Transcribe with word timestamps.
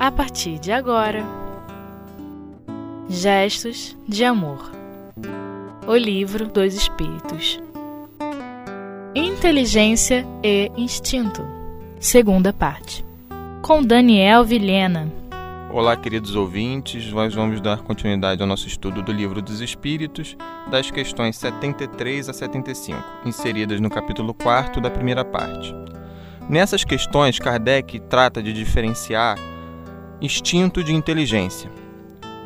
a 0.00 0.10
partir 0.10 0.58
de 0.58 0.72
agora. 0.72 1.22
Gestos 3.06 3.94
de 4.08 4.24
Amor 4.24 4.72
O 5.86 5.94
Livro 5.94 6.48
dos 6.48 6.72
Espíritos 6.72 7.60
Inteligência 9.14 10.24
e 10.42 10.72
Instinto 10.74 11.42
Segunda 11.98 12.50
parte 12.50 13.04
Com 13.60 13.82
Daniel 13.82 14.42
Vilhena 14.42 15.12
Olá, 15.70 15.96
queridos 15.96 16.34
ouvintes. 16.34 17.12
Nós 17.12 17.34
vamos 17.34 17.60
dar 17.60 17.82
continuidade 17.82 18.40
ao 18.40 18.48
nosso 18.48 18.66
estudo 18.66 19.02
do 19.02 19.12
Livro 19.12 19.42
dos 19.42 19.60
Espíritos, 19.60 20.36
das 20.70 20.90
questões 20.90 21.36
73 21.36 22.28
a 22.28 22.32
75, 22.32 22.98
inseridas 23.24 23.80
no 23.80 23.88
capítulo 23.88 24.34
4 24.34 24.80
da 24.80 24.90
primeira 24.90 25.24
parte. 25.24 25.72
Nessas 26.48 26.82
questões, 26.82 27.38
Kardec 27.38 28.00
trata 28.00 28.42
de 28.42 28.52
diferenciar 28.52 29.36
instinto 30.20 30.82
de 30.82 30.92
inteligência. 30.92 31.70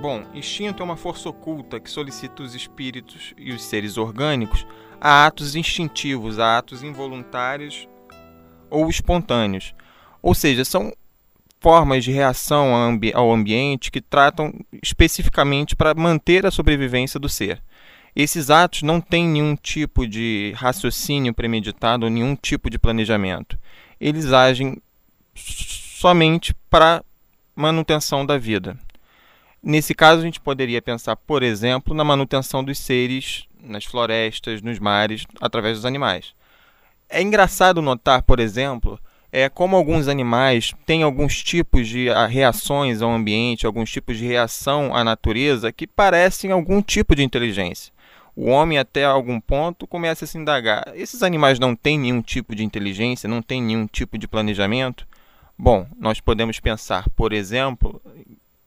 Bom, 0.00 0.24
instinto 0.34 0.82
é 0.82 0.84
uma 0.84 0.96
força 0.96 1.28
oculta 1.28 1.80
que 1.80 1.90
solicita 1.90 2.42
os 2.42 2.54
espíritos 2.54 3.34
e 3.38 3.52
os 3.52 3.62
seres 3.62 3.96
orgânicos 3.96 4.66
a 5.00 5.26
atos 5.26 5.56
instintivos, 5.56 6.38
a 6.38 6.58
atos 6.58 6.82
involuntários 6.82 7.88
ou 8.70 8.88
espontâneos. 8.88 9.74
Ou 10.22 10.34
seja, 10.34 10.64
são 10.64 10.92
formas 11.60 12.04
de 12.04 12.12
reação 12.12 12.74
ao 13.14 13.32
ambiente 13.32 13.90
que 13.90 14.00
tratam 14.00 14.52
especificamente 14.82 15.74
para 15.74 15.94
manter 15.94 16.44
a 16.44 16.50
sobrevivência 16.50 17.18
do 17.18 17.28
ser. 17.28 17.62
Esses 18.14 18.50
atos 18.50 18.82
não 18.82 19.00
têm 19.00 19.26
nenhum 19.26 19.56
tipo 19.56 20.06
de 20.06 20.52
raciocínio 20.56 21.34
premeditado 21.34 22.08
nenhum 22.08 22.36
tipo 22.36 22.70
de 22.70 22.78
planejamento 22.78 23.58
eles 24.00 24.32
agem 24.32 24.82
somente 25.34 26.54
para 26.68 27.02
manutenção 27.54 28.24
da 28.24 28.38
vida. 28.38 28.76
Nesse 29.62 29.94
caso, 29.94 30.20
a 30.20 30.24
gente 30.24 30.40
poderia 30.40 30.82
pensar, 30.82 31.16
por 31.16 31.42
exemplo, 31.42 31.94
na 31.94 32.04
manutenção 32.04 32.62
dos 32.62 32.78
seres 32.78 33.46
nas 33.62 33.84
florestas, 33.84 34.60
nos 34.60 34.78
mares, 34.78 35.24
através 35.40 35.78
dos 35.78 35.86
animais. 35.86 36.34
É 37.08 37.22
engraçado 37.22 37.80
notar, 37.80 38.22
por 38.22 38.38
exemplo, 38.38 39.00
é 39.32 39.48
como 39.48 39.74
alguns 39.74 40.06
animais 40.06 40.74
têm 40.84 41.02
alguns 41.02 41.42
tipos 41.42 41.88
de 41.88 42.10
ah, 42.10 42.26
reações 42.26 43.00
ao 43.00 43.10
ambiente, 43.10 43.64
alguns 43.64 43.90
tipos 43.90 44.18
de 44.18 44.26
reação 44.26 44.94
à 44.94 45.02
natureza 45.02 45.72
que 45.72 45.86
parecem 45.86 46.50
algum 46.50 46.82
tipo 46.82 47.16
de 47.16 47.22
inteligência 47.22 47.94
o 48.36 48.48
homem 48.48 48.78
até 48.78 49.04
algum 49.04 49.40
ponto 49.40 49.86
começa 49.86 50.24
a 50.24 50.28
se 50.28 50.36
indagar: 50.36 50.84
esses 50.94 51.22
animais 51.22 51.58
não 51.58 51.74
têm 51.76 51.98
nenhum 51.98 52.20
tipo 52.20 52.54
de 52.54 52.64
inteligência, 52.64 53.28
não 53.28 53.40
têm 53.40 53.62
nenhum 53.62 53.86
tipo 53.86 54.18
de 54.18 54.26
planejamento? 54.26 55.06
Bom, 55.56 55.86
nós 55.98 56.20
podemos 56.20 56.58
pensar, 56.58 57.08
por 57.10 57.32
exemplo, 57.32 58.00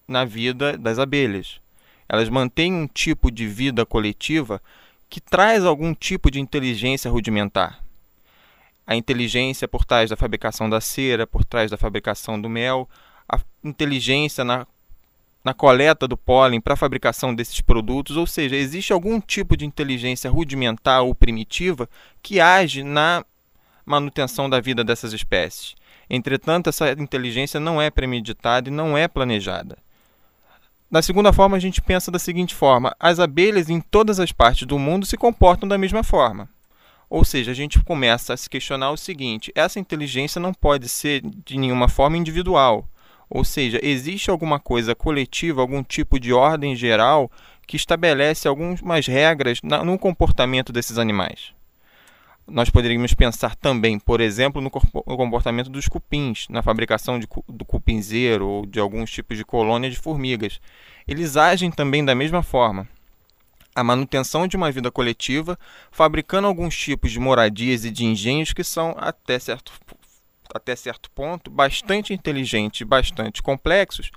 na 0.08 0.24
vida 0.24 0.78
das 0.78 0.98
abelhas. 1.00 1.60
Elas 2.08 2.30
mantêm 2.30 2.74
um 2.74 2.88
tipo 2.88 3.30
de 3.30 3.46
vida 3.46 3.86
coletiva 3.86 4.62
que 5.10 5.20
traz 5.20 5.66
algum 5.66 5.94
tipo 5.94 6.32
de 6.32 6.40
inteligência 6.40 7.12
rudimentar. 7.12 7.84
A 8.86 8.96
inteligência 8.96 9.68
por 9.68 9.84
trás 9.84 10.10
da 10.10 10.16
fabricação 10.16 10.70
da 10.70 10.80
cera, 10.80 11.28
por 11.28 11.44
trás 11.44 11.70
da 11.70 11.78
fabricação 11.78 12.40
do 12.40 12.50
mel, 12.50 12.90
a 13.28 13.40
inteligência 13.64 14.44
na 14.44 14.66
na 15.48 15.54
coleta 15.54 16.06
do 16.10 16.18
pólen 16.18 16.60
para 16.60 16.74
a 16.74 16.78
fabricação 16.78 17.34
desses 17.34 17.62
produtos, 17.62 18.18
ou 18.18 18.28
seja, 18.28 18.58
existe 18.58 18.92
algum 18.92 19.18
tipo 19.22 19.56
de 19.56 19.66
inteligência 19.66 20.30
rudimentar 20.30 21.04
ou 21.04 21.16
primitiva 21.16 21.88
que 22.22 22.42
age 22.42 22.84
na 22.84 23.24
manutenção 23.86 24.50
da 24.50 24.60
vida 24.60 24.84
dessas 24.84 25.14
espécies. 25.14 25.74
Entretanto, 26.10 26.70
essa 26.70 26.92
inteligência 26.92 27.60
não 27.60 27.82
é 27.82 27.90
premeditada 27.90 28.70
e 28.70 28.72
não 28.72 28.98
é 28.98 29.08
planejada. 29.08 29.78
Da 30.90 31.02
segunda 31.02 31.34
forma, 31.34 31.58
a 31.58 31.60
gente 31.60 31.82
pensa 31.82 32.10
da 32.10 32.18
seguinte 32.18 32.56
forma: 32.56 32.96
as 33.00 33.20
abelhas 33.20 33.70
em 33.70 33.82
todas 33.82 34.20
as 34.20 34.32
partes 34.32 34.66
do 34.66 34.80
mundo 34.80 35.06
se 35.06 35.18
comportam 35.18 35.68
da 35.68 35.78
mesma 35.78 36.04
forma. 36.04 36.50
Ou 37.10 37.24
seja, 37.26 37.52
a 37.52 37.54
gente 37.54 37.80
começa 37.80 38.34
a 38.34 38.38
se 38.38 38.50
questionar 38.50 38.92
o 38.92 38.98
seguinte: 38.98 39.52
essa 39.54 39.80
inteligência 39.80 40.40
não 40.40 40.54
pode 40.54 40.88
ser 40.88 41.22
de 41.46 41.58
nenhuma 41.58 41.90
forma 41.90 42.18
individual. 42.18 42.88
Ou 43.30 43.44
seja, 43.44 43.80
existe 43.84 44.30
alguma 44.30 44.60
coisa 44.60 44.96
coletiva, 44.96 45.60
algum 45.60 45.84
tipo 45.84 46.18
de 46.18 46.32
ordem 46.32 46.74
geral 46.76 47.30
que 47.68 47.76
estabelece 47.76 48.48
algumas 48.48 49.06
regras 49.06 49.60
no 49.62 50.00
comportamento 50.00 50.72
desses 50.72 50.98
animais. 50.98 51.57
Nós 52.50 52.70
poderíamos 52.70 53.14
pensar 53.14 53.56
também, 53.56 54.00
por 54.00 54.22
exemplo, 54.22 54.62
no 54.62 54.70
comportamento 54.70 55.70
dos 55.70 55.88
cupins, 55.88 56.48
na 56.50 56.64
fabricação 56.64 57.20
de, 57.20 57.28
do 57.48 57.66
cupinzeiro 57.66 58.48
ou 58.48 58.66
de 58.66 58.80
alguns 58.80 59.12
tipos 59.12 59.36
de 59.36 59.44
colônia 59.44 59.90
de 59.90 59.98
formigas. 59.98 60.62
Eles 61.06 61.36
agem 61.36 61.70
também 61.70 62.06
da 62.06 62.16
mesma 62.16 62.42
forma. 62.42 62.88
A 63.76 63.84
manutenção 63.84 64.48
de 64.48 64.56
uma 64.56 64.72
vida 64.72 64.90
coletiva, 64.90 65.60
fabricando 65.92 66.48
alguns 66.48 66.76
tipos 66.76 67.12
de 67.12 67.20
moradias 67.20 67.84
e 67.84 67.92
de 67.92 68.06
engenhos 68.06 68.54
que 68.54 68.64
são, 68.64 68.96
até 68.98 69.38
certo 69.38 69.74
até 70.56 70.76
certo 70.76 71.12
ponto, 71.12 71.52
bastante 71.52 72.14
inteligentes 72.14 72.82
e 72.82 72.86
bastante 72.86 73.44
complexos, 73.44 74.12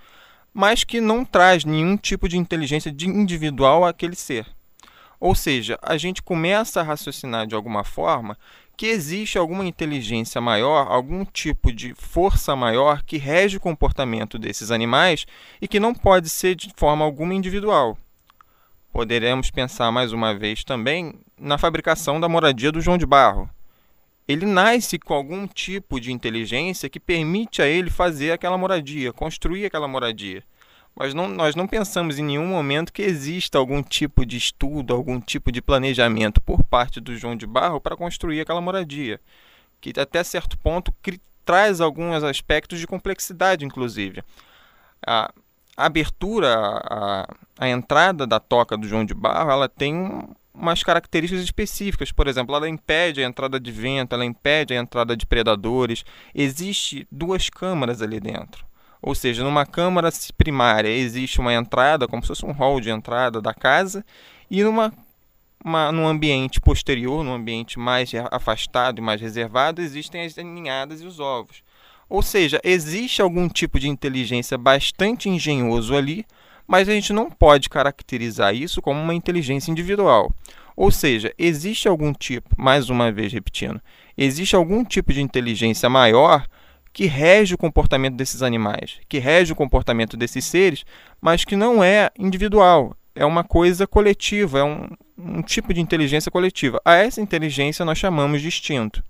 mas 0.54 0.84
que 0.84 1.00
não 1.00 1.24
traz 1.24 1.64
nenhum 1.64 1.96
tipo 1.96 2.28
de 2.28 2.38
inteligência 2.38 2.94
individual 3.02 3.84
àquele 3.84 4.14
ser. 4.14 4.46
Ou 5.20 5.34
seja, 5.34 5.78
a 5.82 5.96
gente 5.96 6.22
começa 6.22 6.80
a 6.80 6.82
raciocinar 6.82 7.46
de 7.46 7.54
alguma 7.54 7.84
forma 7.84 8.36
que 8.76 8.86
existe 8.86 9.36
alguma 9.36 9.66
inteligência 9.66 10.40
maior, 10.40 10.90
algum 10.90 11.24
tipo 11.24 11.70
de 11.70 11.94
força 11.94 12.56
maior 12.56 13.02
que 13.02 13.18
rege 13.18 13.58
o 13.58 13.60
comportamento 13.60 14.38
desses 14.38 14.70
animais 14.70 15.26
e 15.60 15.68
que 15.68 15.78
não 15.78 15.94
pode 15.94 16.30
ser 16.30 16.54
de 16.54 16.72
forma 16.74 17.04
alguma 17.04 17.34
individual. 17.34 17.98
Poderemos 18.90 19.50
pensar 19.50 19.92
mais 19.92 20.12
uma 20.12 20.34
vez 20.34 20.64
também 20.64 21.20
na 21.38 21.58
fabricação 21.58 22.18
da 22.18 22.28
moradia 22.28 22.72
do 22.72 22.80
João 22.80 22.96
de 22.96 23.06
Barro 23.06 23.48
ele 24.32 24.46
nasce 24.46 24.96
com 24.96 25.12
algum 25.12 25.44
tipo 25.44 26.00
de 26.00 26.12
inteligência 26.12 26.88
que 26.88 27.00
permite 27.00 27.60
a 27.60 27.66
ele 27.66 27.90
fazer 27.90 28.30
aquela 28.30 28.56
moradia, 28.56 29.12
construir 29.12 29.66
aquela 29.66 29.88
moradia. 29.88 30.44
Mas 31.00 31.14
não, 31.14 31.28
nós 31.28 31.54
não 31.54 31.66
pensamos 31.66 32.18
em 32.18 32.22
nenhum 32.22 32.46
momento 32.46 32.92
que 32.92 33.00
exista 33.00 33.56
algum 33.56 33.82
tipo 33.82 34.26
de 34.26 34.36
estudo, 34.36 34.92
algum 34.92 35.18
tipo 35.18 35.50
de 35.50 35.62
planejamento 35.62 36.42
por 36.42 36.62
parte 36.62 37.00
do 37.00 37.16
João 37.16 37.34
de 37.34 37.46
Barro 37.46 37.80
para 37.80 37.96
construir 37.96 38.42
aquela 38.42 38.60
moradia, 38.60 39.18
que 39.80 39.98
até 39.98 40.22
certo 40.22 40.58
ponto 40.58 40.94
traz 41.42 41.80
alguns 41.80 42.22
aspectos 42.22 42.78
de 42.78 42.86
complexidade, 42.86 43.64
inclusive. 43.64 44.22
A, 45.06 45.32
abertura, 45.74 46.54
a, 46.54 47.26
a 47.58 47.68
entrada 47.70 48.26
da 48.26 48.38
toca 48.38 48.76
do 48.76 48.86
João 48.86 49.06
de 49.06 49.14
Barro, 49.14 49.50
ela 49.50 49.70
tem 49.70 49.94
um, 49.94 50.34
umas 50.52 50.82
características 50.82 51.42
específicas. 51.42 52.12
Por 52.12 52.28
exemplo, 52.28 52.54
ela 52.54 52.68
impede 52.68 53.24
a 53.24 53.26
entrada 53.26 53.58
de 53.58 53.72
vento, 53.72 54.14
ela 54.14 54.26
impede 54.26 54.74
a 54.74 54.76
entrada 54.76 55.16
de 55.16 55.24
predadores. 55.24 56.04
Existe 56.34 57.08
duas 57.10 57.48
câmaras 57.48 58.02
ali 58.02 58.20
dentro. 58.20 58.68
Ou 59.02 59.14
seja, 59.14 59.42
numa 59.42 59.64
câmara 59.64 60.10
primária 60.36 60.88
existe 60.88 61.40
uma 61.40 61.54
entrada, 61.54 62.06
como 62.06 62.22
se 62.22 62.28
fosse 62.28 62.44
um 62.44 62.52
hall 62.52 62.80
de 62.80 62.90
entrada 62.90 63.40
da 63.40 63.54
casa, 63.54 64.04
e 64.50 64.62
numa 64.62 64.92
uma, 65.64 65.92
num 65.92 66.08
ambiente 66.08 66.60
posterior, 66.60 67.22
num 67.22 67.34
ambiente 67.34 67.78
mais 67.78 68.10
afastado 68.30 68.98
e 68.98 69.02
mais 69.02 69.20
reservado, 69.20 69.82
existem 69.82 70.24
as 70.24 70.34
ninhadas 70.36 71.02
e 71.02 71.06
os 71.06 71.20
ovos. 71.20 71.62
Ou 72.08 72.22
seja, 72.22 72.60
existe 72.64 73.22
algum 73.22 73.48
tipo 73.48 73.78
de 73.78 73.88
inteligência 73.88 74.58
bastante 74.58 75.28
engenhoso 75.28 75.94
ali, 75.94 76.26
mas 76.66 76.88
a 76.88 76.92
gente 76.92 77.12
não 77.12 77.30
pode 77.30 77.68
caracterizar 77.68 78.54
isso 78.54 78.80
como 78.80 79.00
uma 79.00 79.14
inteligência 79.14 79.70
individual. 79.70 80.32
Ou 80.76 80.90
seja, 80.90 81.32
existe 81.38 81.86
algum 81.88 82.12
tipo, 82.12 82.48
mais 82.56 82.88
uma 82.88 83.12
vez 83.12 83.32
repetindo, 83.32 83.80
existe 84.16 84.56
algum 84.56 84.82
tipo 84.84 85.12
de 85.12 85.20
inteligência 85.20 85.88
maior 85.90 86.46
que 86.92 87.06
rege 87.06 87.54
o 87.54 87.58
comportamento 87.58 88.16
desses 88.16 88.42
animais, 88.42 88.98
que 89.08 89.18
rege 89.18 89.52
o 89.52 89.56
comportamento 89.56 90.16
desses 90.16 90.44
seres, 90.44 90.84
mas 91.20 91.44
que 91.44 91.56
não 91.56 91.82
é 91.82 92.10
individual, 92.18 92.96
é 93.14 93.24
uma 93.24 93.44
coisa 93.44 93.86
coletiva, 93.86 94.58
é 94.58 94.64
um, 94.64 94.88
um 95.18 95.42
tipo 95.42 95.72
de 95.72 95.80
inteligência 95.80 96.30
coletiva. 96.30 96.80
A 96.84 96.94
essa 96.94 97.20
inteligência 97.20 97.84
nós 97.84 97.98
chamamos 97.98 98.40
de 98.40 98.48
instinto. 98.48 99.02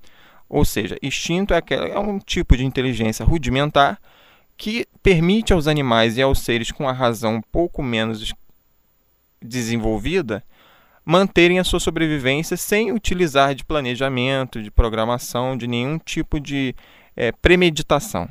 Ou 0.48 0.64
seja, 0.64 0.98
instinto 1.02 1.54
é, 1.54 1.58
aquela, 1.58 1.86
é 1.86 1.98
um 1.98 2.18
tipo 2.18 2.56
de 2.56 2.64
inteligência 2.64 3.24
rudimentar 3.24 3.98
que 4.56 4.86
permite 5.02 5.52
aos 5.52 5.66
animais 5.66 6.18
e 6.18 6.22
aos 6.22 6.40
seres 6.40 6.70
com 6.70 6.88
a 6.88 6.92
razão 6.92 7.36
um 7.36 7.40
pouco 7.40 7.82
menos 7.82 8.34
desenvolvida 9.40 10.42
manterem 11.04 11.58
a 11.58 11.64
sua 11.64 11.80
sobrevivência 11.80 12.56
sem 12.56 12.92
utilizar 12.92 13.54
de 13.54 13.64
planejamento, 13.64 14.62
de 14.62 14.70
programação, 14.70 15.56
de 15.56 15.66
nenhum 15.66 15.98
tipo 15.98 16.38
de 16.38 16.74
é, 17.20 17.32
premeditação. 17.32 18.26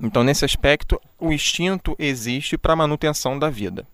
Então, 0.00 0.24
nesse 0.24 0.44
aspecto, 0.44 1.00
o 1.20 1.32
instinto 1.32 1.94
existe 2.00 2.58
para 2.58 2.72
a 2.72 2.76
manutenção 2.76 3.38
da 3.38 3.48
vida. 3.48 3.86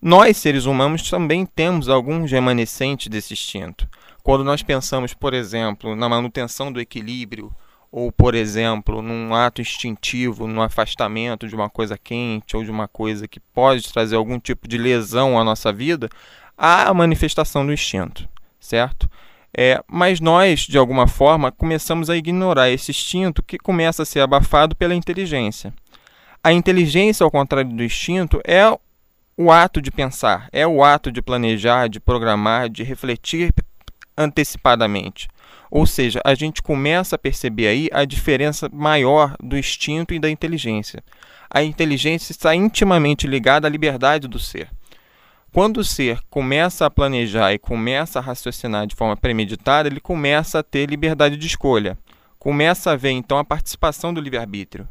Nós, 0.00 0.38
seres 0.38 0.64
humanos, 0.64 1.10
também 1.10 1.44
temos 1.44 1.90
alguns 1.90 2.32
remanescentes 2.32 3.08
desse 3.08 3.34
instinto. 3.34 3.86
Quando 4.22 4.42
nós 4.42 4.62
pensamos, 4.62 5.12
por 5.12 5.34
exemplo, 5.34 5.94
na 5.94 6.08
manutenção 6.08 6.72
do 6.72 6.80
equilíbrio 6.80 7.52
ou, 7.90 8.10
por 8.10 8.34
exemplo, 8.34 9.02
num 9.02 9.34
ato 9.34 9.60
instintivo, 9.60 10.46
num 10.46 10.62
afastamento 10.62 11.46
de 11.46 11.54
uma 11.54 11.68
coisa 11.68 11.98
quente 11.98 12.56
ou 12.56 12.64
de 12.64 12.70
uma 12.70 12.88
coisa 12.88 13.28
que 13.28 13.38
pode 13.38 13.92
trazer 13.92 14.16
algum 14.16 14.40
tipo 14.40 14.66
de 14.66 14.78
lesão 14.78 15.38
à 15.38 15.44
nossa 15.44 15.70
vida, 15.70 16.08
há 16.56 16.88
a 16.88 16.94
manifestação 16.94 17.66
do 17.66 17.74
instinto, 17.74 18.26
certo? 18.58 19.06
É, 19.56 19.82
mas 19.86 20.20
nós, 20.20 20.60
de 20.60 20.78
alguma 20.78 21.06
forma, 21.06 21.52
começamos 21.52 22.08
a 22.08 22.16
ignorar 22.16 22.70
esse 22.70 22.90
instinto 22.90 23.42
que 23.42 23.58
começa 23.58 24.02
a 24.02 24.06
ser 24.06 24.20
abafado 24.20 24.74
pela 24.74 24.94
inteligência. 24.94 25.74
A 26.42 26.52
inteligência, 26.52 27.22
ao 27.22 27.30
contrário 27.30 27.70
do 27.70 27.84
instinto, 27.84 28.40
é 28.44 28.64
o 29.36 29.50
ato 29.50 29.80
de 29.80 29.90
pensar, 29.90 30.48
é 30.52 30.66
o 30.66 30.82
ato 30.82 31.12
de 31.12 31.22
planejar, 31.22 31.88
de 31.88 32.00
programar, 32.00 32.68
de 32.68 32.82
refletir 32.82 33.52
antecipadamente. 34.16 35.28
Ou 35.70 35.86
seja, 35.86 36.20
a 36.24 36.34
gente 36.34 36.62
começa 36.62 37.16
a 37.16 37.18
perceber 37.18 37.68
aí 37.68 37.88
a 37.92 38.04
diferença 38.04 38.68
maior 38.72 39.36
do 39.42 39.56
instinto 39.56 40.12
e 40.12 40.18
da 40.18 40.28
inteligência. 40.28 41.02
A 41.50 41.62
inteligência 41.62 42.32
está 42.32 42.54
intimamente 42.54 43.26
ligada 43.26 43.66
à 43.66 43.70
liberdade 43.70 44.28
do 44.28 44.38
ser. 44.38 44.68
Quando 45.52 45.78
o 45.78 45.84
ser 45.84 46.18
começa 46.30 46.86
a 46.86 46.90
planejar 46.90 47.52
e 47.52 47.58
começa 47.58 48.18
a 48.18 48.22
raciocinar 48.22 48.86
de 48.86 48.94
forma 48.94 49.14
premeditada, 49.14 49.86
ele 49.86 50.00
começa 50.00 50.60
a 50.60 50.62
ter 50.62 50.88
liberdade 50.88 51.36
de 51.36 51.46
escolha. 51.46 51.98
Começa 52.38 52.90
a 52.90 52.96
ver 52.96 53.10
então 53.10 53.36
a 53.36 53.44
participação 53.44 54.14
do 54.14 54.20
livre-arbítrio. 54.20 54.88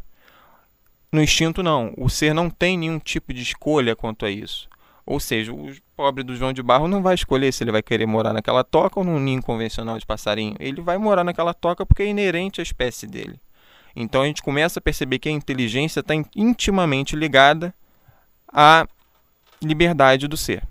No 1.12 1.22
instinto, 1.22 1.64
não. 1.64 1.92
O 1.98 2.08
ser 2.10 2.36
não 2.36 2.48
tem 2.48 2.78
nenhum 2.78 3.00
tipo 3.00 3.34
de 3.34 3.42
escolha 3.42 3.96
quanto 3.96 4.24
a 4.24 4.30
isso. 4.30 4.70
Ou 5.04 5.20
seja, 5.20 5.52
o 5.52 5.74
pobre 5.96 6.24
do 6.24 6.36
João 6.36 6.54
de 6.54 6.62
Barro 6.62 6.88
não 6.88 7.02
vai 7.02 7.16
escolher 7.16 7.52
se 7.52 7.64
ele 7.64 7.72
vai 7.72 7.82
querer 7.82 8.06
morar 8.06 8.32
naquela 8.32 8.64
toca 8.64 9.00
ou 9.00 9.04
num 9.04 9.20
ninho 9.20 9.42
convencional 9.42 9.98
de 9.98 10.06
passarinho. 10.06 10.56
Ele 10.60 10.80
vai 10.80 11.00
morar 11.00 11.24
naquela 11.24 11.56
toca 11.56 11.88
porque 11.88 12.04
é 12.04 12.08
inerente 12.08 12.62
à 12.62 12.64
espécie 12.64 13.08
dele. 13.08 13.42
Então 13.96 14.22
a 14.22 14.28
gente 14.28 14.44
começa 14.44 14.78
a 14.78 14.82
perceber 14.82 15.18
que 15.18 15.28
a 15.28 15.32
inteligência 15.32 16.02
está 16.02 16.14
intimamente 16.36 17.16
ligada 17.16 17.74
à 18.48 18.88
liberdade 19.64 20.28
do 20.28 20.38
ser. 20.38 20.64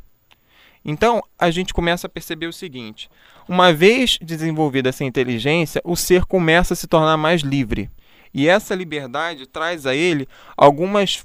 Então 0.84 1.22
a 1.38 1.50
gente 1.50 1.74
começa 1.74 2.06
a 2.06 2.10
perceber 2.10 2.46
o 2.46 2.52
seguinte: 2.52 3.08
uma 3.48 3.72
vez 3.72 4.18
desenvolvida 4.20 4.88
essa 4.88 5.04
inteligência, 5.04 5.80
o 5.84 5.96
ser 5.96 6.24
começa 6.24 6.74
a 6.74 6.76
se 6.76 6.86
tornar 6.86 7.16
mais 7.16 7.42
livre. 7.42 7.90
E 8.32 8.48
essa 8.48 8.74
liberdade 8.74 9.46
traz 9.46 9.86
a 9.86 9.94
ele 9.94 10.28
algumas 10.56 11.24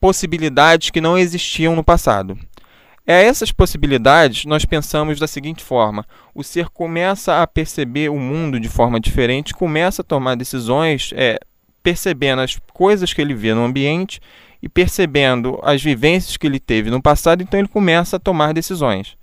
possibilidades 0.00 0.90
que 0.90 1.00
não 1.00 1.18
existiam 1.18 1.76
no 1.76 1.84
passado. 1.84 2.38
É 3.06 3.24
essas 3.24 3.52
possibilidades 3.52 4.44
nós 4.44 4.64
pensamos 4.64 5.18
da 5.18 5.26
seguinte 5.26 5.62
forma: 5.62 6.06
o 6.34 6.42
ser 6.42 6.68
começa 6.68 7.42
a 7.42 7.46
perceber 7.46 8.08
o 8.08 8.18
mundo 8.18 8.58
de 8.58 8.68
forma 8.68 8.98
diferente, 8.98 9.54
começa 9.54 10.02
a 10.02 10.04
tomar 10.04 10.36
decisões, 10.36 11.10
é, 11.14 11.38
percebendo 11.82 12.42
as 12.42 12.58
coisas 12.72 13.12
que 13.12 13.20
ele 13.20 13.34
vê 13.34 13.54
no 13.54 13.64
ambiente 13.64 14.20
e 14.62 14.68
percebendo 14.68 15.58
as 15.62 15.82
vivências 15.82 16.36
que 16.36 16.46
ele 16.46 16.60
teve 16.60 16.90
no 16.90 17.02
passado, 17.02 17.42
então 17.42 17.58
ele 17.58 17.68
começa 17.68 18.16
a 18.16 18.20
tomar 18.20 18.52
decisões. 18.52 19.16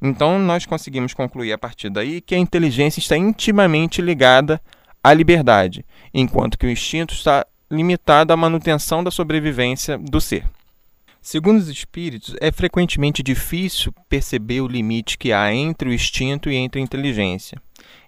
Então 0.00 0.38
nós 0.38 0.64
conseguimos 0.64 1.12
concluir 1.12 1.52
a 1.52 1.58
partir 1.58 1.90
daí 1.90 2.20
que 2.20 2.34
a 2.34 2.38
inteligência 2.38 3.00
está 3.00 3.16
intimamente 3.16 4.00
ligada 4.00 4.60
à 5.02 5.12
liberdade, 5.12 5.84
enquanto 6.14 6.58
que 6.58 6.66
o 6.66 6.70
instinto 6.70 7.14
está 7.14 7.44
limitado 7.70 8.32
à 8.32 8.36
manutenção 8.36 9.04
da 9.04 9.10
sobrevivência 9.10 9.98
do 9.98 10.20
ser. 10.20 10.44
Segundo 11.20 11.58
os 11.58 11.68
espíritos, 11.68 12.34
é 12.40 12.50
frequentemente 12.50 13.22
difícil 13.22 13.92
perceber 14.08 14.60
o 14.60 14.68
limite 14.68 15.18
que 15.18 15.32
há 15.32 15.52
entre 15.52 15.88
o 15.88 15.92
instinto 15.92 16.48
e 16.48 16.54
entre 16.54 16.80
a 16.80 16.84
inteligência. 16.84 17.60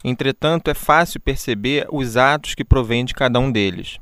Entretanto, 0.02 0.70
é 0.70 0.74
fácil 0.74 1.20
perceber 1.20 1.86
os 1.90 2.16
atos 2.16 2.54
que 2.54 2.64
provêm 2.64 3.04
de 3.04 3.12
cada 3.12 3.38
um 3.38 3.50
deles. 3.52 3.98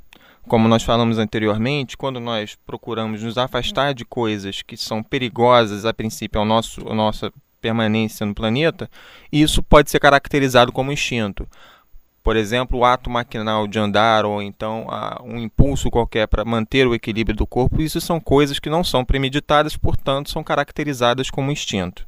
Como 0.48 0.66
nós 0.66 0.82
falamos 0.82 1.18
anteriormente, 1.18 1.94
quando 1.94 2.18
nós 2.18 2.56
procuramos 2.66 3.22
nos 3.22 3.36
afastar 3.36 3.92
de 3.92 4.04
coisas 4.04 4.62
que 4.62 4.78
são 4.78 5.02
perigosas 5.02 5.84
a 5.84 5.92
princípio 5.92 6.40
ao 6.40 6.46
nosso, 6.46 6.80
nossa 6.94 7.30
permanência 7.60 8.24
no 8.24 8.34
planeta, 8.34 8.88
isso 9.30 9.62
pode 9.62 9.90
ser 9.90 10.00
caracterizado 10.00 10.72
como 10.72 10.90
instinto. 10.90 11.46
Por 12.22 12.34
exemplo, 12.34 12.78
o 12.78 12.84
ato 12.84 13.10
maquinal 13.10 13.66
de 13.66 13.78
andar 13.78 14.24
ou 14.24 14.40
então 14.40 14.86
um 15.22 15.38
impulso 15.38 15.90
qualquer 15.90 16.26
para 16.26 16.46
manter 16.46 16.86
o 16.86 16.94
equilíbrio 16.94 17.36
do 17.36 17.46
corpo, 17.46 17.82
isso 17.82 18.00
são 18.00 18.18
coisas 18.18 18.58
que 18.58 18.70
não 18.70 18.82
são 18.82 19.04
premeditadas, 19.04 19.76
portanto, 19.76 20.30
são 20.30 20.42
caracterizadas 20.42 21.30
como 21.30 21.52
instinto. 21.52 22.06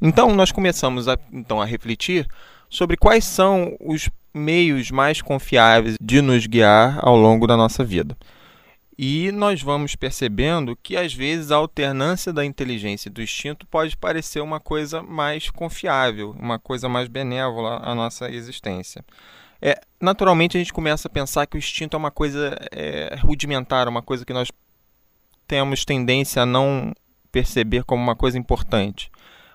Então, 0.00 0.32
nós 0.34 0.52
começamos 0.52 1.08
a, 1.08 1.18
então, 1.32 1.60
a 1.60 1.64
refletir 1.64 2.28
sobre 2.68 2.96
quais 2.96 3.24
são 3.24 3.76
os 3.80 4.08
meios 4.34 4.90
mais 4.90 5.20
confiáveis 5.20 5.96
de 6.00 6.20
nos 6.20 6.46
guiar 6.46 6.98
ao 7.02 7.16
longo 7.16 7.46
da 7.46 7.56
nossa 7.56 7.84
vida. 7.84 8.16
E 9.02 9.32
nós 9.32 9.62
vamos 9.62 9.96
percebendo 9.96 10.76
que 10.76 10.94
às 10.94 11.14
vezes 11.14 11.50
a 11.50 11.56
alternância 11.56 12.34
da 12.34 12.44
inteligência 12.44 13.08
e 13.08 13.12
do 13.12 13.22
instinto 13.22 13.66
pode 13.66 13.96
parecer 13.96 14.40
uma 14.40 14.60
coisa 14.60 15.02
mais 15.02 15.48
confiável, 15.48 16.36
uma 16.38 16.58
coisa 16.58 16.86
mais 16.86 17.08
benévola 17.08 17.80
à 17.82 17.94
nossa 17.94 18.30
existência. 18.30 19.02
É, 19.62 19.80
naturalmente 19.98 20.56
a 20.56 20.60
gente 20.60 20.72
começa 20.72 21.08
a 21.08 21.10
pensar 21.10 21.46
que 21.46 21.56
o 21.56 21.58
instinto 21.58 21.94
é 21.94 21.98
uma 21.98 22.10
coisa 22.10 22.54
é, 22.72 23.16
rudimentar, 23.20 23.88
uma 23.88 24.02
coisa 24.02 24.24
que 24.24 24.34
nós 24.34 24.48
temos 25.46 25.84
tendência 25.84 26.42
a 26.42 26.46
não 26.46 26.92
perceber 27.32 27.84
como 27.84 28.02
uma 28.02 28.14
coisa 28.14 28.38
importante. 28.38 29.10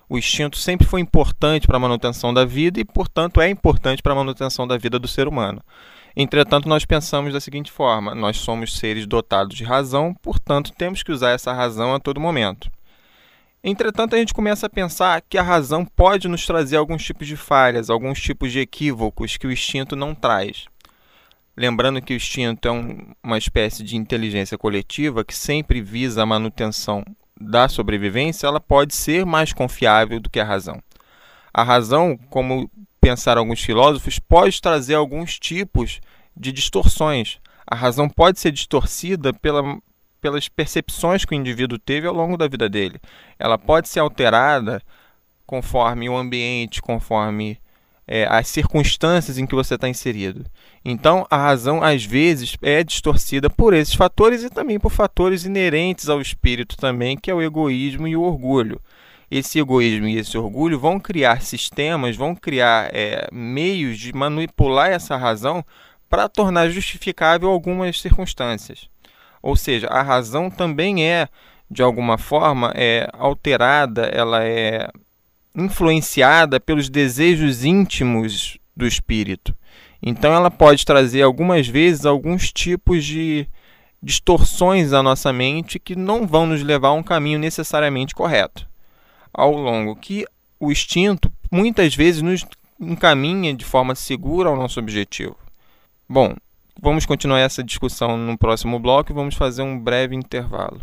O 0.07 0.17
instinto 0.17 0.57
sempre 0.57 0.85
foi 0.85 1.01
importante 1.01 1.65
para 1.65 1.77
a 1.77 1.79
manutenção 1.79 2.33
da 2.33 2.45
vida 2.45 2.79
e, 2.79 2.85
portanto, 2.85 3.41
é 3.41 3.49
importante 3.49 4.03
para 4.03 4.13
a 4.13 4.15
manutenção 4.15 4.67
da 4.67 4.77
vida 4.77 4.99
do 4.99 5.07
ser 5.07 5.27
humano. 5.27 5.61
Entretanto, 6.15 6.69
nós 6.69 6.85
pensamos 6.85 7.33
da 7.33 7.41
seguinte 7.41 7.71
forma: 7.71 8.13
nós 8.13 8.37
somos 8.37 8.77
seres 8.77 9.05
dotados 9.05 9.55
de 9.55 9.63
razão, 9.63 10.13
portanto, 10.13 10.71
temos 10.77 11.03
que 11.03 11.11
usar 11.11 11.31
essa 11.31 11.51
razão 11.51 11.93
a 11.93 11.99
todo 11.99 12.19
momento. 12.19 12.69
Entretanto, 13.63 14.15
a 14.15 14.19
gente 14.19 14.33
começa 14.33 14.67
a 14.67 14.69
pensar 14.69 15.21
que 15.27 15.39
a 15.39 15.43
razão 15.43 15.83
pode 15.83 16.27
nos 16.27 16.45
trazer 16.45 16.77
alguns 16.77 17.03
tipos 17.03 17.25
de 17.27 17.35
falhas, 17.35 17.89
alguns 17.89 18.21
tipos 18.21 18.51
de 18.51 18.59
equívocos 18.59 19.37
que 19.37 19.47
o 19.47 19.51
instinto 19.51 19.95
não 19.95 20.13
traz. 20.13 20.65
Lembrando 21.57 21.99
que 22.01 22.13
o 22.13 22.15
instinto 22.15 22.67
é 22.67 22.71
um, 22.71 23.13
uma 23.23 23.39
espécie 23.39 23.81
de 23.81 23.95
inteligência 23.95 24.55
coletiva 24.55 25.25
que 25.25 25.35
sempre 25.35 25.81
visa 25.81 26.21
a 26.21 26.25
manutenção 26.25 27.03
da 27.39 27.67
sobrevivência, 27.67 28.47
ela 28.47 28.59
pode 28.59 28.93
ser 28.95 29.25
mais 29.25 29.51
confiável 29.53 30.19
do 30.19 30.29
que 30.29 30.39
a 30.39 30.45
razão. 30.45 30.81
A 31.53 31.63
razão, 31.63 32.17
como 32.29 32.69
pensaram 32.99 33.41
alguns 33.41 33.61
filósofos, 33.61 34.19
pode 34.19 34.61
trazer 34.61 34.95
alguns 34.95 35.38
tipos 35.39 36.00
de 36.36 36.51
distorções. 36.51 37.39
A 37.65 37.75
razão 37.75 38.10
pode 38.10 38.39
ser 38.39 38.51
distorcida 38.51 39.33
pela 39.33 39.79
pelas 40.25 40.50
percepções 40.50 41.24
que 41.24 41.36
o 41.36 41.38
indivíduo 41.38 41.77
teve 41.77 42.07
ao 42.07 42.13
longo 42.13 42.36
da 42.36 42.48
vida 42.48 42.67
dele. 42.67 43.00
Ela 43.38 43.60
pode 43.60 43.88
ser 43.88 44.00
alterada 44.00 44.81
conforme 45.45 46.10
o 46.10 46.17
ambiente, 46.17 46.81
conforme 46.81 47.60
é, 48.07 48.27
as 48.29 48.47
circunstâncias 48.47 49.38
em 49.38 49.45
que 49.45 49.55
você 49.55 49.75
está 49.75 49.89
inserido. 49.89 50.45
Então, 50.83 51.25
a 51.29 51.38
razão 51.38 51.83
às 51.83 52.05
vezes 52.05 52.55
é 52.62 52.83
distorcida 52.83 53.50
por 53.50 53.74
esses 53.74 53.95
fatores 53.95 54.43
e 54.43 54.50
também 54.50 54.79
por 54.79 54.91
fatores 54.91 55.45
inerentes 55.45 56.09
ao 56.09 56.21
espírito 56.21 56.77
também, 56.77 57.17
que 57.17 57.31
é 57.31 57.33
o 57.33 57.41
egoísmo 57.41 58.07
e 58.07 58.15
o 58.15 58.21
orgulho. 58.21 58.79
Esse 59.29 59.59
egoísmo 59.59 60.07
e 60.07 60.17
esse 60.17 60.38
orgulho 60.38 60.79
vão 60.79 61.00
criar 61.00 61.41
sistemas, 61.41 62.15
vão 62.15 62.35
criar 62.35 62.89
é, 62.93 63.27
meios 63.31 63.97
de 63.97 64.13
manipular 64.13 64.91
essa 64.91 65.17
razão 65.17 65.65
para 66.07 66.29
tornar 66.29 66.69
justificável 66.69 67.50
algumas 67.50 68.00
circunstâncias. 68.00 68.88
Ou 69.41 69.55
seja, 69.55 69.88
a 69.88 70.03
razão 70.03 70.50
também 70.50 71.07
é, 71.07 71.27
de 71.69 71.81
alguma 71.81 72.17
forma, 72.17 72.71
é 72.75 73.09
alterada, 73.13 74.03
ela 74.03 74.43
é 74.43 74.88
influenciada 75.55 76.59
pelos 76.59 76.89
desejos 76.89 77.63
íntimos 77.63 78.57
do 78.75 78.85
espírito. 78.85 79.55
Então 80.01 80.33
ela 80.33 80.51
pode 80.51 80.85
trazer 80.85 81.21
algumas 81.21 81.67
vezes 81.67 82.05
alguns 82.05 82.51
tipos 82.51 83.03
de 83.03 83.47
distorções 84.01 84.93
à 84.93 85.01
nossa 85.01 85.33
mente 85.33 85.79
que 85.79 85.95
não 85.95 86.27
vão 86.27 86.45
nos 86.45 86.62
levar 86.62 86.89
a 86.89 86.93
um 86.93 87.03
caminho 87.03 87.39
necessariamente 87.39 88.13
correto. 88.13 88.67
Ao 89.33 89.51
longo 89.51 89.95
que 89.95 90.25
o 90.59 90.71
instinto 90.71 91.31
muitas 91.51 91.95
vezes 91.95 92.21
nos 92.21 92.45
encaminha 92.79 93.53
de 93.53 93.65
forma 93.65 93.95
segura 93.95 94.50
ao 94.50 94.55
nosso 94.55 94.79
objetivo. 94.79 95.35
Bom, 96.07 96.35
Vamos 96.81 97.05
continuar 97.05 97.39
essa 97.39 97.63
discussão 97.63 98.17
no 98.17 98.38
próximo 98.38 98.77
bloco 98.77 99.12
e 99.12 99.15
vamos 99.15 99.35
fazer 99.35 99.62
um 99.62 99.79
breve 99.79 100.13
intervalo. 100.13 100.81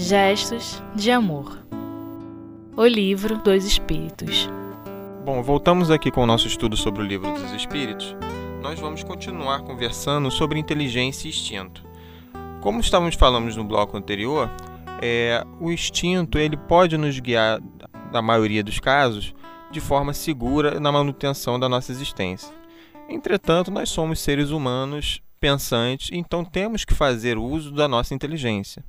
Gestos 0.00 0.80
de 0.94 1.10
Amor 1.10 1.58
O 2.76 2.86
Livro 2.86 3.36
dos 3.38 3.64
Espíritos 3.64 4.48
Bom, 5.24 5.42
voltamos 5.42 5.90
aqui 5.90 6.08
com 6.08 6.22
o 6.22 6.26
nosso 6.26 6.46
estudo 6.46 6.76
sobre 6.76 7.02
o 7.02 7.04
Livro 7.04 7.32
dos 7.32 7.50
Espíritos. 7.50 8.16
Nós 8.62 8.78
vamos 8.78 9.02
continuar 9.02 9.62
conversando 9.62 10.30
sobre 10.30 10.56
inteligência 10.56 11.26
e 11.26 11.30
instinto. 11.30 11.84
Como 12.60 12.78
estávamos 12.78 13.16
falando 13.16 13.52
no 13.52 13.64
bloco 13.64 13.96
anterior, 13.96 14.48
é, 15.02 15.44
o 15.60 15.72
instinto 15.72 16.38
ele 16.38 16.56
pode 16.56 16.96
nos 16.96 17.18
guiar, 17.18 17.60
na 18.12 18.22
maioria 18.22 18.62
dos 18.62 18.78
casos, 18.78 19.34
de 19.72 19.80
forma 19.80 20.14
segura 20.14 20.78
na 20.78 20.92
manutenção 20.92 21.58
da 21.58 21.68
nossa 21.68 21.90
existência. 21.90 22.54
Entretanto, 23.08 23.68
nós 23.68 23.90
somos 23.90 24.20
seres 24.20 24.50
humanos 24.50 25.20
pensantes, 25.40 26.10
então 26.12 26.44
temos 26.44 26.84
que 26.84 26.94
fazer 26.94 27.36
uso 27.36 27.72
da 27.72 27.88
nossa 27.88 28.14
inteligência. 28.14 28.84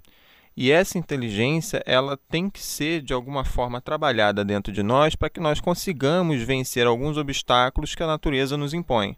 E 0.56 0.72
essa 0.72 0.98
inteligência, 0.98 1.82
ela 1.86 2.18
tem 2.29 2.50
que 2.50 2.62
ser 2.62 3.01
de 3.01 3.13
alguma 3.13 3.46
forma 3.46 3.79
trabalhada 3.79 4.44
dentro 4.44 4.74
de 4.74 4.84
nós 4.84 5.15
para 5.15 5.29
que 5.29 5.39
nós 5.39 5.62
consigamos 5.62 6.41
vencer 6.41 6.86
alguns 6.86 7.18
obstáculos 7.18 7.96
que 7.96 8.03
a 8.03 8.08
natureza 8.08 8.58
nos 8.58 8.74
impõe. 8.74 9.15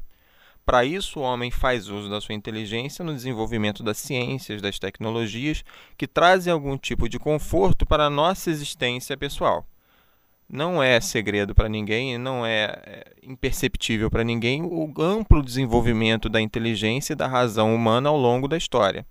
Para 0.65 0.85
isso, 0.85 1.19
o 1.19 1.23
homem 1.23 1.49
faz 1.49 1.89
uso 1.89 2.09
da 2.09 2.21
sua 2.21 2.35
inteligência 2.35 3.03
no 3.03 3.13
desenvolvimento 3.13 3.81
das 3.81 3.97
ciências, 3.97 4.61
das 4.61 4.77
tecnologias, 4.77 5.63
que 5.97 6.07
trazem 6.07 6.53
algum 6.53 6.77
tipo 6.77 7.09
de 7.09 7.17
conforto 7.17 7.85
para 7.85 8.05
a 8.05 8.09
nossa 8.09 8.49
existência 8.51 9.17
pessoal. 9.17 9.65
Não 10.47 10.83
é 10.83 10.99
segredo 10.99 11.55
para 11.55 11.69
ninguém, 11.69 12.17
não 12.17 12.45
é, 12.45 12.79
é 12.85 13.13
imperceptível 13.23 14.11
para 14.11 14.23
ninguém 14.23 14.61
o 14.61 14.93
amplo 14.99 15.41
desenvolvimento 15.41 16.29
da 16.29 16.41
inteligência 16.41 17.13
e 17.13 17.15
da 17.15 17.25
razão 17.25 17.73
humana 17.73 18.09
ao 18.09 18.17
longo 18.17 18.47
da 18.47 18.57
história. 18.57 19.05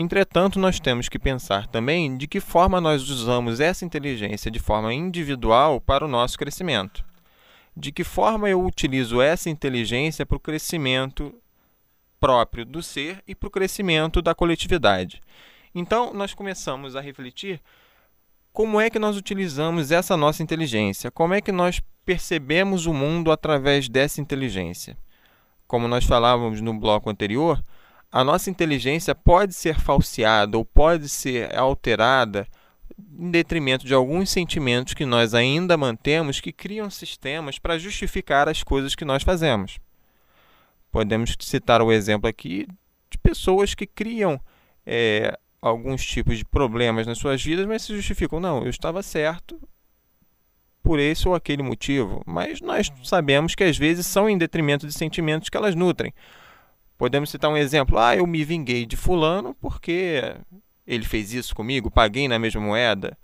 Entretanto, 0.00 0.58
nós 0.58 0.78
temos 0.78 1.08
que 1.08 1.18
pensar 1.18 1.66
também 1.66 2.16
de 2.16 2.26
que 2.26 2.40
forma 2.40 2.80
nós 2.80 3.08
usamos 3.10 3.58
essa 3.58 3.84
inteligência 3.84 4.50
de 4.50 4.58
forma 4.58 4.94
individual 4.94 5.80
para 5.80 6.04
o 6.04 6.08
nosso 6.08 6.38
crescimento 6.38 7.08
de 7.78 7.92
que 7.92 8.02
forma 8.02 8.48
eu 8.48 8.64
utilizo 8.64 9.22
essa 9.22 9.48
inteligência 9.48 10.26
para 10.26 10.36
o 10.36 10.40
crescimento 10.40 11.32
próprio 12.18 12.64
do 12.64 12.82
ser 12.82 13.22
e 13.26 13.34
para 13.34 13.46
o 13.46 13.50
crescimento 13.50 14.20
da 14.20 14.34
coletividade. 14.34 15.22
Então, 15.72 16.12
nós 16.12 16.34
começamos 16.34 16.96
a 16.96 17.00
refletir 17.00 17.60
como 18.52 18.80
é 18.80 18.90
que 18.90 18.98
nós 18.98 19.16
utilizamos 19.16 19.92
essa 19.92 20.16
nossa 20.16 20.42
inteligência, 20.42 21.10
como 21.12 21.34
é 21.34 21.40
que 21.40 21.52
nós 21.52 21.80
percebemos 22.04 22.86
o 22.86 22.92
mundo 22.92 23.30
através 23.30 23.88
dessa 23.88 24.20
inteligência. 24.20 24.96
Como 25.68 25.86
nós 25.86 26.04
falávamos 26.04 26.60
no 26.60 26.74
bloco 26.74 27.08
anterior, 27.08 27.62
a 28.10 28.24
nossa 28.24 28.50
inteligência 28.50 29.14
pode 29.14 29.54
ser 29.54 29.78
falseada 29.78 30.56
ou 30.56 30.64
pode 30.64 31.08
ser 31.08 31.54
alterada 31.56 32.46
em 33.18 33.30
detrimento 33.30 33.86
de 33.86 33.94
alguns 33.94 34.30
sentimentos 34.30 34.94
que 34.94 35.04
nós 35.04 35.34
ainda 35.34 35.76
mantemos 35.76 36.40
que 36.40 36.52
criam 36.52 36.90
sistemas 36.90 37.58
para 37.58 37.78
justificar 37.78 38.48
as 38.48 38.62
coisas 38.62 38.94
que 38.94 39.04
nós 39.04 39.22
fazemos. 39.22 39.78
Podemos 40.90 41.36
citar 41.40 41.82
o 41.82 41.92
exemplo 41.92 42.28
aqui 42.28 42.66
de 43.10 43.18
pessoas 43.18 43.74
que 43.74 43.86
criam 43.86 44.40
é, 44.86 45.38
alguns 45.60 46.04
tipos 46.04 46.38
de 46.38 46.44
problemas 46.44 47.06
nas 47.06 47.18
suas 47.18 47.42
vidas, 47.42 47.66
mas 47.66 47.82
se 47.82 47.94
justificam, 47.94 48.40
não, 48.40 48.62
eu 48.62 48.70
estava 48.70 49.02
certo 49.02 49.60
por 50.82 50.98
esse 50.98 51.28
ou 51.28 51.34
aquele 51.34 51.62
motivo, 51.62 52.22
mas 52.26 52.62
nós 52.62 52.90
sabemos 53.04 53.54
que 53.54 53.64
às 53.64 53.76
vezes 53.76 54.06
são 54.06 54.30
em 54.30 54.38
detrimento 54.38 54.86
de 54.86 54.92
sentimentos 54.92 55.50
que 55.50 55.56
elas 55.56 55.74
nutrem. 55.74 56.14
Podemos 56.98 57.30
citar 57.30 57.48
um 57.48 57.56
exemplo, 57.56 57.96
ah, 57.96 58.16
eu 58.16 58.26
me 58.26 58.44
vinguei 58.44 58.84
de 58.84 58.96
fulano 58.96 59.54
porque 59.60 60.34
ele 60.84 61.04
fez 61.04 61.32
isso 61.32 61.54
comigo, 61.54 61.90
paguei 61.90 62.26
na 62.26 62.40
mesma 62.40 62.60
moeda. 62.60 63.16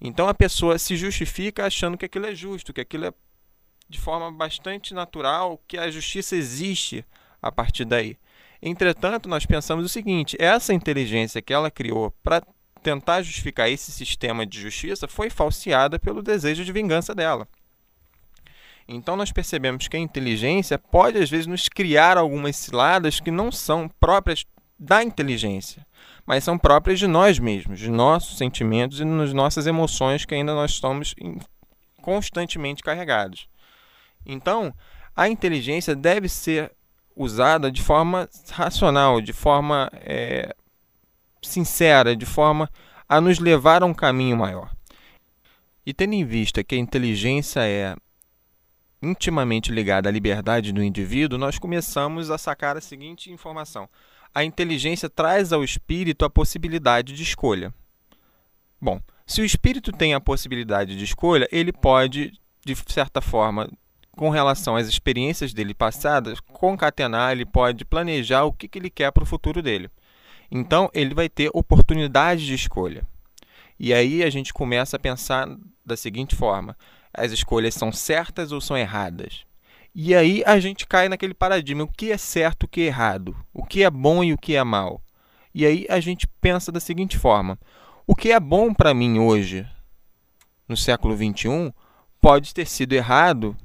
Então 0.00 0.28
a 0.28 0.34
pessoa 0.34 0.78
se 0.78 0.96
justifica 0.96 1.64
achando 1.64 1.96
que 1.96 2.04
aquilo 2.04 2.26
é 2.26 2.34
justo, 2.34 2.72
que 2.72 2.80
aquilo 2.80 3.06
é 3.06 3.14
de 3.88 4.00
forma 4.00 4.32
bastante 4.32 4.92
natural, 4.92 5.62
que 5.68 5.78
a 5.78 5.90
justiça 5.90 6.34
existe 6.34 7.04
a 7.40 7.52
partir 7.52 7.84
daí. 7.84 8.16
Entretanto, 8.60 9.28
nós 9.28 9.46
pensamos 9.46 9.84
o 9.84 9.88
seguinte: 9.88 10.36
essa 10.38 10.74
inteligência 10.74 11.40
que 11.40 11.52
ela 11.52 11.70
criou 11.70 12.12
para 12.22 12.42
tentar 12.82 13.22
justificar 13.22 13.70
esse 13.70 13.92
sistema 13.92 14.44
de 14.44 14.60
justiça 14.60 15.06
foi 15.06 15.30
falseada 15.30 15.98
pelo 15.98 16.22
desejo 16.22 16.64
de 16.64 16.72
vingança 16.72 17.14
dela. 17.14 17.46
Então 18.92 19.16
nós 19.16 19.30
percebemos 19.30 19.88
que 19.88 19.96
a 19.96 20.00
inteligência 20.00 20.78
pode 20.78 21.18
às 21.18 21.30
vezes 21.30 21.46
nos 21.46 21.68
criar 21.68 22.18
algumas 22.18 22.56
ciladas 22.56 23.20
que 23.20 23.30
não 23.30 23.52
são 23.52 23.88
próprias 23.88 24.44
da 24.78 25.02
inteligência 25.02 25.86
mas 26.30 26.44
são 26.44 26.56
próprias 26.56 27.00
de 27.00 27.08
nós 27.08 27.40
mesmos, 27.40 27.80
de 27.80 27.90
nossos 27.90 28.38
sentimentos 28.38 29.00
e 29.00 29.04
das 29.04 29.32
nossas 29.32 29.66
emoções 29.66 30.24
que 30.24 30.32
ainda 30.32 30.54
nós 30.54 30.70
estamos 30.70 31.12
constantemente 32.00 32.84
carregados. 32.84 33.48
Então, 34.24 34.72
a 35.16 35.28
inteligência 35.28 35.94
deve 35.96 36.28
ser 36.28 36.70
usada 37.16 37.68
de 37.68 37.82
forma 37.82 38.28
racional, 38.52 39.20
de 39.20 39.32
forma 39.32 39.90
é, 39.94 40.54
sincera, 41.42 42.14
de 42.14 42.26
forma 42.26 42.70
a 43.08 43.20
nos 43.20 43.40
levar 43.40 43.82
a 43.82 43.86
um 43.86 43.92
caminho 43.92 44.36
maior. 44.36 44.70
E 45.84 45.92
tendo 45.92 46.14
em 46.14 46.24
vista 46.24 46.62
que 46.62 46.76
a 46.76 46.78
inteligência 46.78 47.66
é 47.66 47.96
intimamente 49.02 49.72
ligada 49.72 50.08
à 50.08 50.12
liberdade 50.12 50.72
do 50.72 50.82
indivíduo, 50.82 51.38
nós 51.38 51.58
começamos 51.58 52.30
a 52.30 52.38
sacar 52.38 52.76
a 52.76 52.80
seguinte 52.80 53.30
informação: 53.30 53.88
a 54.34 54.44
inteligência 54.44 55.08
traz 55.08 55.52
ao 55.52 55.64
espírito 55.64 56.24
a 56.24 56.30
possibilidade 56.30 57.14
de 57.14 57.22
escolha. 57.22 57.72
Bom, 58.80 59.00
se 59.26 59.40
o 59.40 59.44
espírito 59.44 59.92
tem 59.92 60.14
a 60.14 60.20
possibilidade 60.20 60.96
de 60.96 61.04
escolha, 61.04 61.48
ele 61.52 61.72
pode, 61.72 62.32
de 62.64 62.74
certa 62.88 63.20
forma, 63.20 63.70
com 64.12 64.30
relação 64.30 64.76
às 64.76 64.88
experiências 64.88 65.52
dele 65.52 65.74
passadas, 65.74 66.40
concatenar, 66.40 67.32
ele 67.32 67.46
pode 67.46 67.84
planejar 67.84 68.44
o 68.44 68.52
que, 68.52 68.68
que 68.68 68.78
ele 68.78 68.90
quer 68.90 69.10
para 69.12 69.22
o 69.22 69.26
futuro 69.26 69.62
dele. 69.62 69.88
Então, 70.50 70.90
ele 70.92 71.14
vai 71.14 71.28
ter 71.28 71.50
oportunidade 71.54 72.44
de 72.44 72.54
escolha. 72.54 73.06
E 73.78 73.94
aí 73.94 74.22
a 74.22 74.30
gente 74.30 74.52
começa 74.52 74.96
a 74.96 75.00
pensar 75.00 75.48
da 75.86 75.96
seguinte 75.96 76.34
forma: 76.34 76.76
as 77.12 77.32
escolhas 77.32 77.74
são 77.74 77.92
certas 77.92 78.52
ou 78.52 78.60
são 78.60 78.76
erradas? 78.76 79.44
E 79.94 80.14
aí 80.14 80.42
a 80.46 80.60
gente 80.60 80.86
cai 80.86 81.08
naquele 81.08 81.34
paradigma: 81.34 81.84
o 81.84 81.88
que 81.88 82.12
é 82.12 82.16
certo, 82.16 82.64
o 82.64 82.68
que 82.68 82.82
é 82.82 82.86
errado, 82.86 83.36
o 83.52 83.64
que 83.64 83.82
é 83.82 83.90
bom 83.90 84.22
e 84.22 84.32
o 84.32 84.38
que 84.38 84.54
é 84.54 84.62
mal. 84.62 85.02
E 85.54 85.66
aí 85.66 85.86
a 85.88 85.98
gente 85.98 86.28
pensa 86.40 86.70
da 86.70 86.80
seguinte 86.80 87.18
forma: 87.18 87.58
o 88.06 88.14
que 88.14 88.30
é 88.30 88.38
bom 88.38 88.72
para 88.72 88.94
mim 88.94 89.18
hoje, 89.18 89.66
no 90.68 90.76
século 90.76 91.16
XXI, 91.16 91.72
pode 92.20 92.54
ter 92.54 92.66
sido 92.66 92.92
errado 92.92 93.56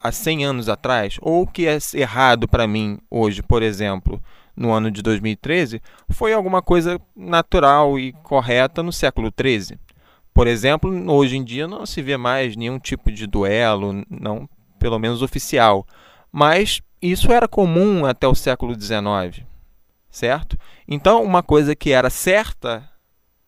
há 0.00 0.12
100 0.12 0.44
anos 0.44 0.68
atrás, 0.68 1.18
ou 1.20 1.42
o 1.42 1.46
que 1.46 1.66
é 1.66 1.78
errado 1.94 2.46
para 2.46 2.66
mim 2.66 2.98
hoje, 3.10 3.42
por 3.42 3.62
exemplo, 3.62 4.22
no 4.54 4.72
ano 4.72 4.90
de 4.90 5.02
2013, 5.02 5.80
foi 6.10 6.32
alguma 6.32 6.60
coisa 6.60 7.00
natural 7.16 7.98
e 7.98 8.12
correta 8.12 8.82
no 8.82 8.92
século 8.92 9.32
XIII. 9.32 9.78
Por 10.38 10.46
exemplo, 10.46 10.92
hoje 11.10 11.36
em 11.36 11.42
dia 11.42 11.66
não 11.66 11.84
se 11.84 12.00
vê 12.00 12.16
mais 12.16 12.54
nenhum 12.54 12.78
tipo 12.78 13.10
de 13.10 13.26
duelo, 13.26 14.04
não 14.08 14.48
pelo 14.78 14.96
menos 14.96 15.20
oficial. 15.20 15.84
Mas 16.30 16.80
isso 17.02 17.32
era 17.32 17.48
comum 17.48 18.06
até 18.06 18.24
o 18.28 18.36
século 18.36 18.72
XIX, 18.80 19.44
certo? 20.08 20.56
Então, 20.86 21.24
uma 21.24 21.42
coisa 21.42 21.74
que 21.74 21.90
era 21.90 22.08
certa 22.08 22.88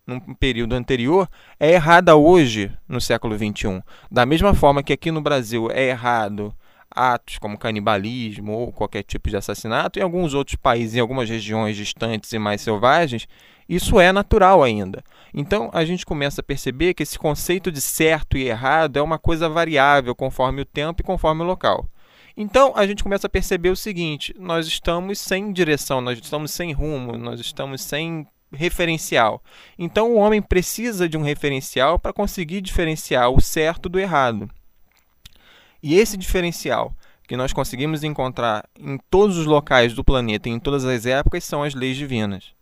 num 0.05 0.19
período 0.35 0.73
anterior 0.73 1.29
é 1.61 1.71
errada 1.71 2.17
hoje, 2.17 2.77
no 2.89 3.01
século 3.01 3.39
XXI. 3.39 3.85
Da 4.11 4.27
mesma 4.27 4.53
forma 4.53 4.83
que 4.83 4.93
aqui 4.93 5.13
no 5.13 5.21
Brasil 5.21 5.71
é 5.71 5.91
errado 5.91 6.53
atos 6.91 7.39
como 7.39 7.57
canibalismo 7.57 8.51
ou 8.51 8.73
qualquer 8.73 9.05
tipo 9.05 9.31
de 9.31 9.37
assassinato, 9.37 10.01
em 10.01 10.03
alguns 10.03 10.35
outros 10.35 10.57
países, 10.57 10.97
em 10.97 11.01
algumas 11.01 11.31
regiões 11.31 11.77
distantes 11.77 12.33
e 12.33 12.39
mais 12.41 12.61
selvagens, 12.63 13.29
isso 13.71 14.01
é 14.01 14.11
natural 14.11 14.65
ainda. 14.65 15.01
Então 15.33 15.71
a 15.73 15.85
gente 15.85 16.05
começa 16.05 16.41
a 16.41 16.45
perceber 16.45 16.93
que 16.93 17.05
esse 17.05 17.17
conceito 17.17 17.71
de 17.71 17.81
certo 17.81 18.37
e 18.37 18.49
errado 18.49 18.97
é 18.97 19.03
uma 19.03 19.17
coisa 19.17 19.49
variável 19.49 20.13
conforme 20.13 20.63
o 20.63 20.65
tempo 20.65 21.01
e 21.01 21.05
conforme 21.05 21.43
o 21.43 21.47
local. 21.47 21.89
Então 22.37 22.73
a 22.75 22.85
gente 22.85 23.05
começa 23.05 23.29
a 23.29 23.31
perceber 23.31 23.71
o 23.71 23.77
seguinte: 23.77 24.35
nós 24.37 24.67
estamos 24.67 25.21
sem 25.21 25.53
direção, 25.53 26.01
nós 26.01 26.19
estamos 26.19 26.51
sem 26.51 26.73
rumo, 26.73 27.17
nós 27.17 27.39
estamos 27.39 27.81
sem 27.81 28.27
referencial. 28.53 29.41
Então 29.79 30.11
o 30.11 30.17
homem 30.17 30.43
precisa 30.43 31.09
de 31.09 31.17
um 31.17 31.23
referencial 31.23 31.97
para 31.97 32.13
conseguir 32.13 32.61
diferenciar 32.61 33.31
o 33.31 33.41
certo 33.41 33.89
do 33.89 34.01
errado. 34.01 34.51
E 35.81 35.95
esse 35.95 36.17
diferencial 36.17 36.93
que 37.29 37.37
nós 37.37 37.53
conseguimos 37.53 38.03
encontrar 38.03 38.69
em 38.77 38.99
todos 39.09 39.39
os 39.39 39.47
locais 39.47 39.95
do 39.95 40.03
planeta 40.03 40.49
e 40.49 40.53
em 40.53 40.59
todas 40.59 40.85
as 40.85 41.07
épocas 41.07 41.45
são 41.45 41.63
as 41.63 41.73
leis 41.73 41.97
divinas. 41.97 42.53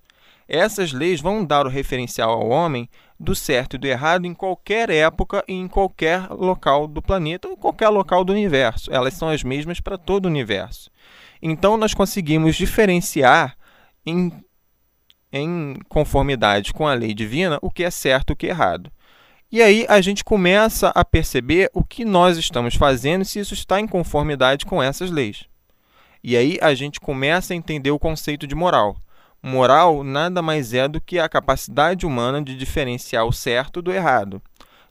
Essas 0.48 0.92
leis 0.92 1.20
vão 1.20 1.44
dar 1.44 1.66
o 1.66 1.68
referencial 1.68 2.30
ao 2.30 2.48
homem 2.48 2.88
do 3.20 3.34
certo 3.34 3.76
e 3.76 3.78
do 3.78 3.86
errado 3.86 4.26
em 4.26 4.32
qualquer 4.32 4.88
época 4.88 5.44
e 5.46 5.52
em 5.52 5.68
qualquer 5.68 6.26
local 6.30 6.86
do 6.86 7.02
planeta 7.02 7.48
ou 7.48 7.56
qualquer 7.56 7.90
local 7.90 8.24
do 8.24 8.32
universo. 8.32 8.90
Elas 8.90 9.12
são 9.12 9.28
as 9.28 9.42
mesmas 9.42 9.78
para 9.78 9.98
todo 9.98 10.24
o 10.24 10.28
universo. 10.28 10.90
Então, 11.42 11.76
nós 11.76 11.92
conseguimos 11.92 12.56
diferenciar 12.56 13.56
em, 14.06 14.32
em 15.30 15.76
conformidade 15.88 16.72
com 16.72 16.86
a 16.86 16.94
lei 16.94 17.12
divina 17.12 17.58
o 17.60 17.70
que 17.70 17.84
é 17.84 17.90
certo 17.90 18.30
e 18.30 18.32
o 18.32 18.36
que 18.36 18.46
é 18.46 18.50
errado. 18.50 18.90
E 19.50 19.62
aí 19.62 19.86
a 19.88 20.00
gente 20.00 20.24
começa 20.24 20.88
a 20.94 21.04
perceber 21.04 21.70
o 21.72 21.82
que 21.82 22.04
nós 22.04 22.36
estamos 22.36 22.74
fazendo 22.74 23.24
se 23.24 23.38
isso 23.38 23.54
está 23.54 23.80
em 23.80 23.86
conformidade 23.86 24.64
com 24.64 24.82
essas 24.82 25.10
leis. 25.10 25.44
E 26.22 26.36
aí 26.36 26.58
a 26.60 26.74
gente 26.74 27.00
começa 27.00 27.52
a 27.52 27.56
entender 27.56 27.90
o 27.90 27.98
conceito 27.98 28.46
de 28.46 28.54
moral. 28.54 28.96
Moral 29.42 30.02
nada 30.02 30.42
mais 30.42 30.74
é 30.74 30.88
do 30.88 31.00
que 31.00 31.18
a 31.18 31.28
capacidade 31.28 32.04
humana 32.04 32.42
de 32.42 32.56
diferenciar 32.56 33.24
o 33.24 33.32
certo 33.32 33.80
do 33.80 33.92
errado. 33.92 34.42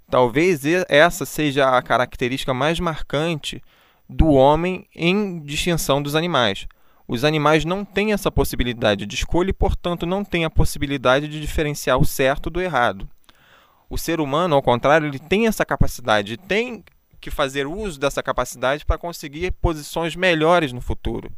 Talvez 0.09 0.61
essa 0.87 1.25
seja 1.25 1.77
a 1.77 1.81
característica 1.81 2.53
mais 2.53 2.79
marcante 2.79 3.61
do 4.09 4.29
homem 4.29 4.87
em 4.95 5.39
distinção 5.39 6.01
dos 6.01 6.15
animais. 6.15 6.65
Os 7.07 7.23
animais 7.23 7.65
não 7.65 7.83
têm 7.83 8.13
essa 8.13 8.31
possibilidade 8.31 9.05
de 9.05 9.15
escolha 9.15 9.49
e, 9.49 9.53
portanto, 9.53 10.05
não 10.05 10.23
têm 10.23 10.45
a 10.45 10.49
possibilidade 10.49 11.27
de 11.27 11.39
diferenciar 11.41 11.97
o 11.97 12.05
certo 12.05 12.49
do 12.49 12.61
errado. 12.61 13.07
O 13.89 13.97
ser 13.97 14.19
humano, 14.19 14.55
ao 14.55 14.61
contrário, 14.61 15.07
ele 15.07 15.19
tem 15.19 15.47
essa 15.47 15.65
capacidade, 15.65 16.37
tem 16.37 16.83
que 17.19 17.31
fazer 17.31 17.65
uso 17.65 17.99
dessa 17.99 18.21
capacidade 18.21 18.85
para 18.85 18.97
conseguir 18.97 19.51
posições 19.51 20.15
melhores 20.15 20.71
no 20.71 20.81
futuro. 20.81 21.31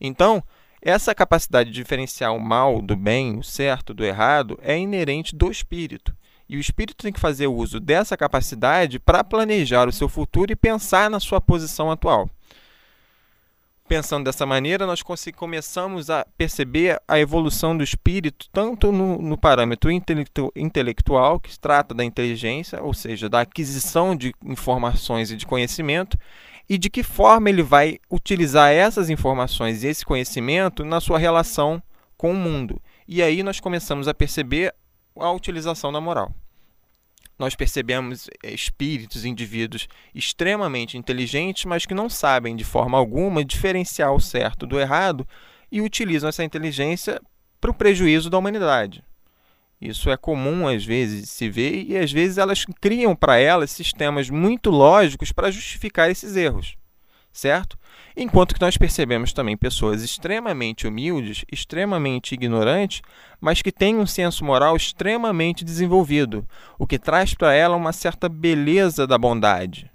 Então, 0.00 0.42
essa 0.88 1.14
capacidade 1.14 1.70
de 1.70 1.76
diferenciar 1.76 2.34
o 2.34 2.40
mal 2.40 2.80
do 2.80 2.96
bem, 2.96 3.38
o 3.38 3.42
certo 3.42 3.92
do 3.92 4.04
errado, 4.04 4.58
é 4.62 4.78
inerente 4.78 5.36
do 5.36 5.50
espírito. 5.50 6.16
E 6.48 6.56
o 6.56 6.60
espírito 6.60 7.02
tem 7.02 7.12
que 7.12 7.20
fazer 7.20 7.46
uso 7.46 7.78
dessa 7.78 8.16
capacidade 8.16 8.98
para 8.98 9.22
planejar 9.22 9.86
o 9.86 9.92
seu 9.92 10.08
futuro 10.08 10.50
e 10.50 10.56
pensar 10.56 11.10
na 11.10 11.20
sua 11.20 11.42
posição 11.42 11.90
atual. 11.90 12.30
Pensando 13.86 14.24
dessa 14.24 14.46
maneira, 14.46 14.86
nós 14.86 15.02
começamos 15.36 16.08
a 16.08 16.26
perceber 16.36 17.00
a 17.06 17.18
evolução 17.18 17.76
do 17.76 17.84
espírito 17.84 18.46
tanto 18.50 18.90
no, 18.90 19.20
no 19.20 19.36
parâmetro 19.36 19.90
intelectu 19.90 20.50
intelectual, 20.56 21.38
que 21.38 21.58
trata 21.58 21.94
da 21.94 22.04
inteligência, 22.04 22.82
ou 22.82 22.94
seja, 22.94 23.28
da 23.28 23.40
aquisição 23.40 24.16
de 24.16 24.34
informações 24.44 25.30
e 25.30 25.36
de 25.36 25.46
conhecimento, 25.46 26.18
e 26.68 26.76
de 26.76 26.90
que 26.90 27.02
forma 27.02 27.48
ele 27.48 27.62
vai 27.62 27.98
utilizar 28.10 28.70
essas 28.70 29.08
informações 29.08 29.82
e 29.82 29.88
esse 29.88 30.04
conhecimento 30.04 30.84
na 30.84 31.00
sua 31.00 31.18
relação 31.18 31.82
com 32.16 32.32
o 32.32 32.36
mundo. 32.36 32.80
E 33.06 33.22
aí 33.22 33.42
nós 33.42 33.58
começamos 33.58 34.06
a 34.06 34.14
perceber 34.14 34.74
a 35.16 35.30
utilização 35.32 35.92
da 35.92 36.00
moral. 36.00 36.34
Nós 37.38 37.54
percebemos 37.54 38.28
eh, 38.42 38.52
espíritos, 38.52 39.24
indivíduos 39.24 39.88
extremamente 40.12 40.98
inteligentes, 40.98 41.64
mas 41.64 41.86
que 41.86 41.94
não 41.94 42.10
sabem 42.10 42.56
de 42.56 42.64
forma 42.64 42.98
alguma 42.98 43.44
diferenciar 43.44 44.12
o 44.12 44.20
certo 44.20 44.66
do 44.66 44.78
errado 44.78 45.26
e 45.70 45.80
utilizam 45.80 46.28
essa 46.28 46.42
inteligência 46.42 47.20
para 47.60 47.70
o 47.70 47.74
prejuízo 47.74 48.28
da 48.28 48.38
humanidade. 48.38 49.04
Isso 49.80 50.10
é 50.10 50.16
comum 50.16 50.66
às 50.66 50.84
vezes 50.84 51.30
se 51.30 51.48
ver 51.48 51.84
e 51.84 51.96
às 51.96 52.10
vezes 52.10 52.36
elas 52.36 52.64
criam 52.80 53.14
para 53.14 53.38
elas 53.38 53.70
sistemas 53.70 54.28
muito 54.28 54.70
lógicos 54.70 55.30
para 55.30 55.52
justificar 55.52 56.10
esses 56.10 56.34
erros, 56.34 56.76
certo? 57.32 57.78
Enquanto 58.16 58.52
que 58.54 58.60
nós 58.60 58.76
percebemos 58.76 59.32
também 59.32 59.56
pessoas 59.56 60.02
extremamente 60.02 60.88
humildes, 60.88 61.44
extremamente 61.52 62.34
ignorantes, 62.34 63.00
mas 63.40 63.62
que 63.62 63.70
têm 63.70 63.96
um 63.96 64.06
senso 64.06 64.44
moral 64.44 64.76
extremamente 64.76 65.64
desenvolvido, 65.64 66.44
o 66.76 66.84
que 66.84 66.98
traz 66.98 67.32
para 67.34 67.54
ela 67.54 67.76
uma 67.76 67.92
certa 67.92 68.28
beleza 68.28 69.06
da 69.06 69.16
bondade. 69.16 69.88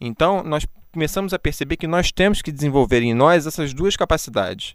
Então, 0.00 0.42
nós 0.42 0.66
começamos 0.90 1.34
a 1.34 1.38
perceber 1.38 1.76
que 1.76 1.86
nós 1.86 2.10
temos 2.10 2.40
que 2.40 2.50
desenvolver 2.50 3.02
em 3.02 3.12
nós 3.12 3.46
essas 3.46 3.74
duas 3.74 3.94
capacidades. 3.94 4.74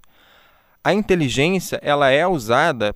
A 0.84 0.94
inteligência, 0.94 1.80
ela 1.82 2.12
é 2.12 2.28
usada 2.28 2.96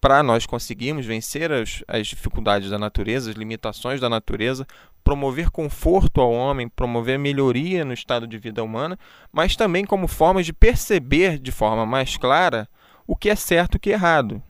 para 0.00 0.22
nós 0.22 0.46
conseguirmos 0.46 1.04
vencer 1.04 1.52
as, 1.52 1.84
as 1.86 2.06
dificuldades 2.06 2.70
da 2.70 2.78
natureza, 2.78 3.30
as 3.30 3.36
limitações 3.36 4.00
da 4.00 4.08
natureza, 4.08 4.66
promover 5.04 5.50
conforto 5.50 6.20
ao 6.20 6.32
homem, 6.32 6.68
promover 6.68 7.18
melhoria 7.18 7.84
no 7.84 7.92
estado 7.92 8.26
de 8.26 8.38
vida 8.38 8.64
humana, 8.64 8.98
mas 9.32 9.56
também 9.56 9.84
como 9.84 10.08
formas 10.08 10.46
de 10.46 10.52
perceber 10.52 11.38
de 11.38 11.52
forma 11.52 11.84
mais 11.84 12.16
clara 12.16 12.68
o 13.06 13.14
que 13.14 13.28
é 13.28 13.36
certo 13.36 13.74
e 13.74 13.76
o 13.76 13.80
que 13.80 13.90
é 13.90 13.94
errado, 13.94 14.42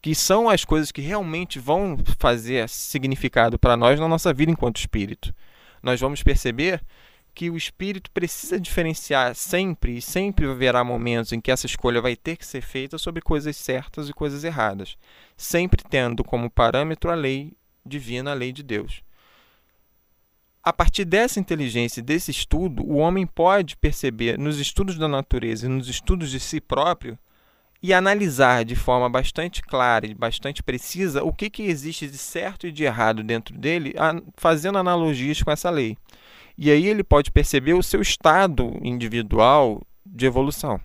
que 0.00 0.14
são 0.14 0.48
as 0.48 0.64
coisas 0.64 0.92
que 0.92 1.00
realmente 1.00 1.58
vão 1.58 1.96
fazer 2.18 2.68
significado 2.68 3.58
para 3.58 3.76
nós 3.76 3.98
na 3.98 4.08
nossa 4.08 4.32
vida 4.34 4.52
enquanto 4.52 4.78
espírito. 4.78 5.32
Nós 5.82 6.00
vamos 6.00 6.22
perceber 6.22 6.82
que 7.34 7.50
o 7.50 7.56
espírito 7.56 8.10
precisa 8.10 8.60
diferenciar 8.60 9.34
sempre 9.34 9.96
e 9.96 10.02
sempre 10.02 10.46
haverá 10.46 10.84
momentos 10.84 11.32
em 11.32 11.40
que 11.40 11.50
essa 11.50 11.66
escolha 11.66 12.00
vai 12.00 12.14
ter 12.14 12.36
que 12.36 12.46
ser 12.46 12.60
feita 12.60 12.98
sobre 12.98 13.22
coisas 13.22 13.56
certas 13.56 14.08
e 14.08 14.12
coisas 14.12 14.44
erradas, 14.44 14.96
sempre 15.36 15.82
tendo 15.88 16.22
como 16.22 16.50
parâmetro 16.50 17.10
a 17.10 17.14
lei 17.14 17.52
divina, 17.84 18.30
a 18.30 18.34
lei 18.34 18.52
de 18.52 18.62
Deus. 18.62 19.02
A 20.62 20.72
partir 20.72 21.04
dessa 21.04 21.40
inteligência 21.40 22.00
e 22.00 22.04
desse 22.04 22.30
estudo, 22.30 22.84
o 22.84 22.96
homem 22.96 23.26
pode 23.26 23.76
perceber 23.76 24.38
nos 24.38 24.60
estudos 24.60 24.96
da 24.96 25.08
natureza 25.08 25.66
e 25.66 25.68
nos 25.68 25.88
estudos 25.88 26.30
de 26.30 26.38
si 26.38 26.60
próprio 26.60 27.18
e 27.82 27.92
analisar 27.92 28.64
de 28.64 28.76
forma 28.76 29.10
bastante 29.10 29.60
clara 29.60 30.06
e 30.06 30.14
bastante 30.14 30.62
precisa 30.62 31.24
o 31.24 31.32
que, 31.32 31.50
que 31.50 31.64
existe 31.64 32.06
de 32.06 32.16
certo 32.16 32.66
e 32.68 32.70
de 32.70 32.84
errado 32.84 33.24
dentro 33.24 33.58
dele, 33.58 33.92
fazendo 34.36 34.78
analogias 34.78 35.42
com 35.42 35.50
essa 35.50 35.68
lei. 35.68 35.98
E 36.64 36.70
aí 36.70 36.86
ele 36.86 37.02
pode 37.02 37.32
perceber 37.32 37.74
o 37.74 37.82
seu 37.82 38.00
estado 38.00 38.78
individual 38.84 39.82
de 40.06 40.26
evolução. 40.26 40.80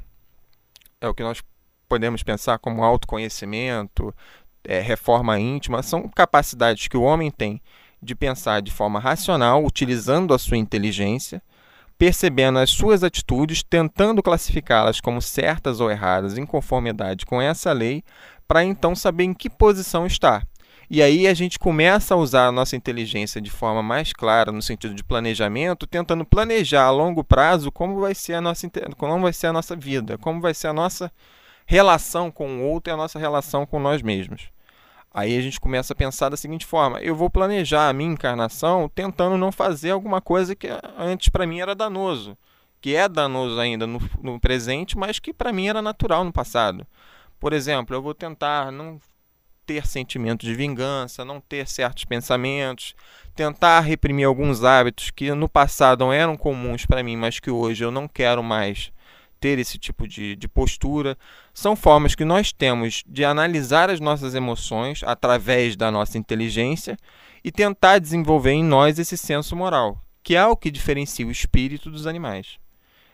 É 0.99 1.07
o 1.07 1.13
que 1.13 1.21
nós 1.21 1.43
podemos 1.87 2.23
pensar 2.23 2.57
como 2.57 2.83
autoconhecimento, 2.83 4.11
é, 4.63 4.79
reforma 4.79 5.39
íntima, 5.39 5.83
são 5.83 6.09
capacidades 6.09 6.87
que 6.87 6.97
o 6.97 7.03
homem 7.03 7.29
tem 7.29 7.61
de 8.01 8.15
pensar 8.15 8.59
de 8.59 8.71
forma 8.71 8.99
racional, 8.99 9.63
utilizando 9.63 10.33
a 10.33 10.39
sua 10.39 10.57
inteligência, 10.57 11.43
percebendo 11.95 12.57
as 12.57 12.71
suas 12.71 13.03
atitudes, 13.03 13.61
tentando 13.61 14.23
classificá-las 14.23 14.99
como 14.99 15.21
certas 15.21 15.79
ou 15.79 15.91
erradas 15.91 16.39
em 16.39 16.45
conformidade 16.47 17.23
com 17.23 17.39
essa 17.39 17.71
lei, 17.71 18.03
para 18.47 18.63
então 18.63 18.95
saber 18.95 19.25
em 19.25 19.33
que 19.33 19.47
posição 19.47 20.07
está 20.07 20.41
e 20.89 21.01
aí 21.01 21.27
a 21.27 21.33
gente 21.33 21.59
começa 21.59 22.13
a 22.13 22.17
usar 22.17 22.47
a 22.47 22.51
nossa 22.51 22.75
inteligência 22.75 23.41
de 23.41 23.49
forma 23.49 23.83
mais 23.83 24.13
clara, 24.13 24.51
no 24.51 24.61
sentido 24.61 24.95
de 24.95 25.03
planejamento, 25.03 25.85
tentando 25.85 26.25
planejar 26.25 26.85
a 26.85 26.91
longo 26.91 27.23
prazo 27.23 27.71
como 27.71 27.99
vai 27.99 28.15
ser 28.15 28.35
a 28.35 28.41
nossa, 28.41 28.69
como 28.97 29.19
vai 29.19 29.33
ser 29.33 29.47
a 29.47 29.53
nossa 29.53 29.75
vida, 29.75 30.17
como 30.17 30.39
vai 30.39 30.53
ser 30.53 30.67
a 30.67 30.73
nossa 30.73 31.11
relação 31.65 32.31
com 32.31 32.59
o 32.59 32.63
outro 32.63 32.91
e 32.91 32.93
a 32.93 32.97
nossa 32.97 33.19
relação 33.19 33.65
com 33.65 33.79
nós 33.79 34.01
mesmos. 34.01 34.49
Aí 35.13 35.37
a 35.37 35.41
gente 35.41 35.59
começa 35.59 35.93
a 35.93 35.95
pensar 35.95 36.29
da 36.29 36.37
seguinte 36.37 36.65
forma: 36.65 37.01
eu 37.01 37.15
vou 37.15 37.29
planejar 37.29 37.89
a 37.89 37.93
minha 37.93 38.13
encarnação 38.13 38.87
tentando 38.87 39.37
não 39.37 39.51
fazer 39.51 39.91
alguma 39.91 40.21
coisa 40.21 40.55
que 40.55 40.69
antes 40.97 41.27
para 41.27 41.45
mim 41.45 41.59
era 41.59 41.75
danoso, 41.75 42.37
que 42.79 42.95
é 42.95 43.09
danoso 43.09 43.59
ainda 43.59 43.85
no, 43.85 43.99
no 44.21 44.39
presente, 44.39 44.97
mas 44.97 45.19
que 45.19 45.33
para 45.33 45.51
mim 45.51 45.67
era 45.67 45.81
natural 45.81 46.23
no 46.23 46.31
passado. 46.31 46.87
Por 47.39 47.51
exemplo, 47.51 47.95
eu 47.95 48.01
vou 48.01 48.13
tentar 48.13 48.71
não 48.71 49.01
ter 49.67 49.85
sentimento 49.85 50.45
de 50.45 50.55
vingança, 50.55 51.25
não 51.25 51.41
ter 51.41 51.67
certos 51.67 52.05
pensamentos, 52.05 52.95
tentar 53.35 53.81
reprimir 53.81 54.25
alguns 54.25 54.63
hábitos 54.63 55.11
que 55.11 55.31
no 55.33 55.49
passado 55.49 55.99
não 55.99 56.13
eram 56.13 56.37
comuns 56.37 56.85
para 56.85 57.03
mim, 57.03 57.17
mas 57.17 57.39
que 57.39 57.51
hoje 57.51 57.83
eu 57.83 57.91
não 57.91 58.07
quero 58.07 58.41
mais 58.41 58.91
ter 59.39 59.59
esse 59.59 59.77
tipo 59.77 60.07
de, 60.07 60.35
de 60.35 60.47
postura. 60.47 61.17
São 61.53 61.75
formas 61.75 62.15
que 62.15 62.25
nós 62.25 62.51
temos 62.51 63.03
de 63.05 63.25
analisar 63.25 63.89
as 63.89 63.99
nossas 63.99 64.33
emoções 64.33 65.01
através 65.03 65.75
da 65.75 65.91
nossa 65.91 66.17
inteligência 66.17 66.97
e 67.43 67.51
tentar 67.51 67.99
desenvolver 67.99 68.51
em 68.51 68.63
nós 68.63 68.97
esse 68.97 69.17
senso 69.17 69.55
moral, 69.55 70.01
que 70.23 70.35
é 70.35 70.45
o 70.45 70.55
que 70.55 70.71
diferencia 70.71 71.27
o 71.27 71.31
espírito 71.31 71.91
dos 71.91 72.07
animais. 72.07 72.57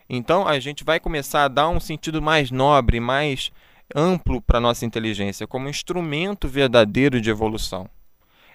Então 0.08 0.46
a 0.46 0.58
gente 0.58 0.84
vai 0.84 1.00
começar 1.00 1.44
a 1.44 1.48
dar 1.48 1.68
um 1.68 1.80
sentido 1.80 2.22
mais 2.22 2.50
nobre, 2.50 3.00
mais 3.00 3.50
amplo 3.94 4.40
para 4.40 4.58
a 4.58 4.60
nossa 4.60 4.84
inteligência, 4.84 5.46
como 5.46 5.68
instrumento 5.68 6.46
verdadeiro 6.48 7.20
de 7.20 7.30
evolução. 7.30 7.88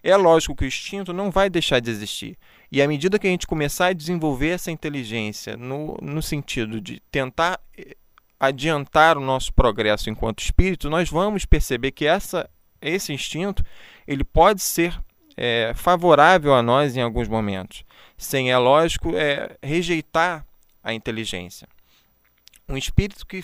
É 0.02 0.16
lógico 0.16 0.56
que 0.56 0.64
o 0.64 0.68
instinto 0.68 1.12
não 1.12 1.30
vai 1.30 1.50
deixar 1.50 1.80
de 1.80 1.92
existir. 1.92 2.38
E 2.72 2.82
à 2.82 2.88
medida 2.88 3.20
que 3.20 3.28
a 3.28 3.30
gente 3.30 3.48
começar 3.48 3.88
a 3.88 3.94
desenvolver 3.94 4.50
essa 4.50 4.72
inteligência 4.72 5.58
no, 5.58 5.98
no 6.02 6.22
sentido 6.22 6.80
de 6.80 7.02
tentar 7.12 7.60
eh, 7.78 7.98
adiantar 8.40 9.18
o 9.18 9.22
nosso 9.22 9.54
progresso 9.54 10.10
enquanto 10.10 10.42
espírito, 10.42 10.90
nós 10.90 11.10
vamos 11.10 11.46
perceber 11.46 11.92
que 11.92 12.06
essa, 12.06 12.50
esse 12.82 13.12
instinto 13.12 13.64
ele 14.08 14.24
pode 14.24 14.62
ser 14.62 14.98
é, 15.36 15.74
favorável 15.76 16.54
a 16.54 16.64
nós 16.64 16.96
em 16.96 17.02
alguns 17.02 17.28
momentos, 17.28 17.84
sem, 18.18 18.52
é 18.52 18.58
lógico, 18.58 19.16
é, 19.16 19.58
rejeitar 19.62 20.46
a 20.84 20.94
inteligência. 20.94 21.68
Um 22.68 22.78
espírito 22.78 23.26
que 23.26 23.44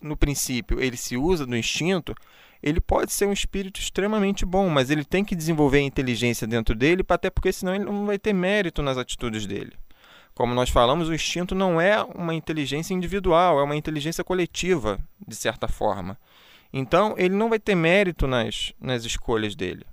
no 0.00 0.16
princípio 0.16 0.80
ele 0.80 0.96
se 0.96 1.16
usa 1.16 1.46
do 1.46 1.56
instinto, 1.56 2.14
ele 2.62 2.80
pode 2.80 3.12
ser 3.12 3.26
um 3.26 3.32
espírito 3.32 3.80
extremamente 3.80 4.44
bom, 4.44 4.68
mas 4.68 4.90
ele 4.90 5.04
tem 5.04 5.24
que 5.24 5.34
desenvolver 5.34 5.78
a 5.78 5.82
inteligência 5.82 6.46
dentro 6.46 6.74
dele, 6.74 7.04
até 7.08 7.30
porque 7.30 7.52
senão 7.52 7.74
ele 7.74 7.84
não 7.84 8.06
vai 8.06 8.18
ter 8.18 8.32
mérito 8.32 8.82
nas 8.82 8.98
atitudes 8.98 9.46
dele. 9.46 9.72
Como 10.34 10.54
nós 10.54 10.70
falamos, 10.70 11.08
o 11.08 11.14
instinto 11.14 11.54
não 11.54 11.80
é 11.80 12.02
uma 12.02 12.34
inteligência 12.34 12.94
individual, 12.94 13.58
é 13.58 13.62
uma 13.62 13.76
inteligência 13.76 14.22
coletiva, 14.22 14.98
de 15.26 15.34
certa 15.34 15.68
forma. 15.68 16.18
Então, 16.72 17.14
ele 17.18 17.34
não 17.34 17.48
vai 17.48 17.58
ter 17.58 17.74
mérito 17.74 18.26
nas, 18.26 18.72
nas 18.80 19.04
escolhas 19.04 19.54
dele. 19.54 19.84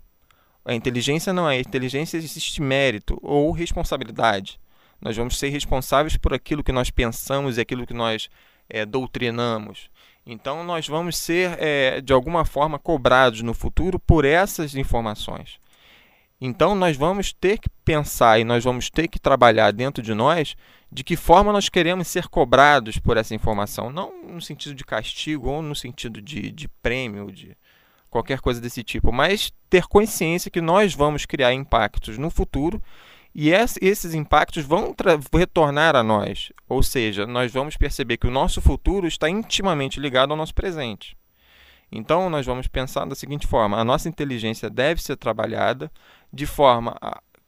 A 0.64 0.74
inteligência 0.74 1.34
não 1.34 1.50
é. 1.50 1.56
A 1.56 1.60
inteligência 1.60 2.18
existe 2.18 2.62
mérito 2.62 3.18
ou 3.22 3.52
responsabilidade. 3.52 4.60
Nós 5.02 5.16
vamos 5.16 5.38
ser 5.38 5.50
responsáveis 5.50 6.18
por 6.18 6.34
aquilo 6.34 6.64
que 6.64 6.72
nós 6.72 6.92
pensamos 6.92 7.58
e 7.58 7.62
aquilo 7.62 7.88
que 7.88 7.94
nós 7.94 8.30
é, 8.70 8.86
doutrinamos. 8.86 9.90
Então, 10.30 10.62
nós 10.62 10.86
vamos 10.86 11.18
ser, 11.18 11.58
é, 11.58 12.02
de 12.02 12.12
alguma 12.12 12.44
forma, 12.44 12.78
cobrados 12.78 13.42
no 13.42 13.54
futuro 13.54 13.98
por 13.98 14.26
essas 14.26 14.76
informações. 14.76 15.58
Então, 16.40 16.76
nós 16.76 16.98
vamos 16.98 17.32
ter 17.32 17.58
que 17.58 17.70
pensar 17.86 18.38
e 18.38 18.44
nós 18.44 18.62
vamos 18.62 18.90
ter 18.90 19.08
que 19.08 19.20
trabalhar 19.20 19.72
dentro 19.72 20.04
de 20.04 20.14
nós 20.14 20.56
de 20.92 21.02
que 21.02 21.16
forma 21.16 21.54
nós 21.54 21.70
queremos 21.70 22.10
ser 22.10 22.28
cobrados 22.28 23.00
por 23.00 23.16
essa 23.16 23.34
informação. 23.34 23.90
Não 23.90 24.12
no 24.28 24.42
sentido 24.42 24.76
de 24.76 24.84
castigo 24.84 25.50
ou 25.50 25.62
no 25.62 25.74
sentido 25.74 26.22
de, 26.22 26.52
de 26.52 26.68
prêmio, 26.68 27.32
de 27.32 27.56
qualquer 28.10 28.42
coisa 28.42 28.60
desse 28.60 28.84
tipo, 28.84 29.12
mas 29.14 29.52
ter 29.70 29.88
consciência 29.88 30.52
que 30.52 30.62
nós 30.62 30.94
vamos 30.94 31.26
criar 31.26 31.54
impactos 31.54 32.18
no 32.18 32.30
futuro 32.30 32.82
e 33.34 33.50
esses 33.50 34.14
impactos 34.14 34.64
vão 34.64 34.96
retornar 35.34 35.96
a 35.96 36.04
nós. 36.04 36.52
Ou 36.68 36.82
seja, 36.82 37.28
nós 37.28 37.52
vamos 37.52 37.78
perceber 37.78 38.18
que 38.18 38.28
o 38.28 38.32
nosso 38.32 38.62
futuro 38.62 39.08
está 39.08 39.30
intimamente 39.30 40.00
ligado 40.00 40.32
ao 40.32 40.38
nosso 40.38 40.56
presente. 40.56 41.18
Então, 41.92 42.30
nós 42.30 42.46
vamos 42.46 42.68
pensar 42.68 43.06
da 43.06 43.16
seguinte 43.16 43.48
forma: 43.48 43.78
a 43.78 43.84
nossa 43.84 44.10
inteligência 44.10 44.70
deve 44.70 45.02
ser 45.02 45.16
trabalhada 45.16 45.92
de 46.32 46.46
forma 46.46 46.98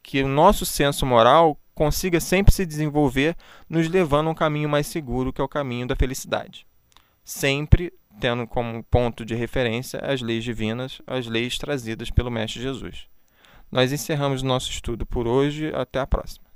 que 0.02 0.22
o 0.22 0.28
nosso 0.28 0.64
senso 0.64 1.04
moral 1.04 1.58
consiga 1.74 2.20
sempre 2.20 2.52
se 2.54 2.66
desenvolver, 2.66 3.36
nos 3.68 3.88
levando 3.88 4.28
a 4.28 4.30
um 4.30 4.34
caminho 4.34 4.68
mais 4.68 4.86
seguro, 4.86 5.32
que 5.32 5.40
é 5.40 5.44
o 5.44 5.48
caminho 5.48 5.86
da 5.86 5.96
felicidade. 5.96 6.66
Sempre 7.24 7.92
tendo 8.18 8.46
como 8.46 8.82
ponto 8.84 9.24
de 9.24 9.34
referência 9.34 10.00
as 10.00 10.20
leis 10.20 10.44
divinas, 10.44 11.00
as 11.06 11.26
leis 11.26 11.56
trazidas 11.58 12.10
pelo 12.10 12.30
Mestre 12.30 12.60
Jesus. 12.60 13.06
Nós 13.70 13.92
encerramos 13.92 14.42
nosso 14.42 14.70
estudo 14.70 15.06
por 15.06 15.26
hoje. 15.26 15.72
Até 15.74 16.00
a 16.00 16.06
próxima. 16.06 16.49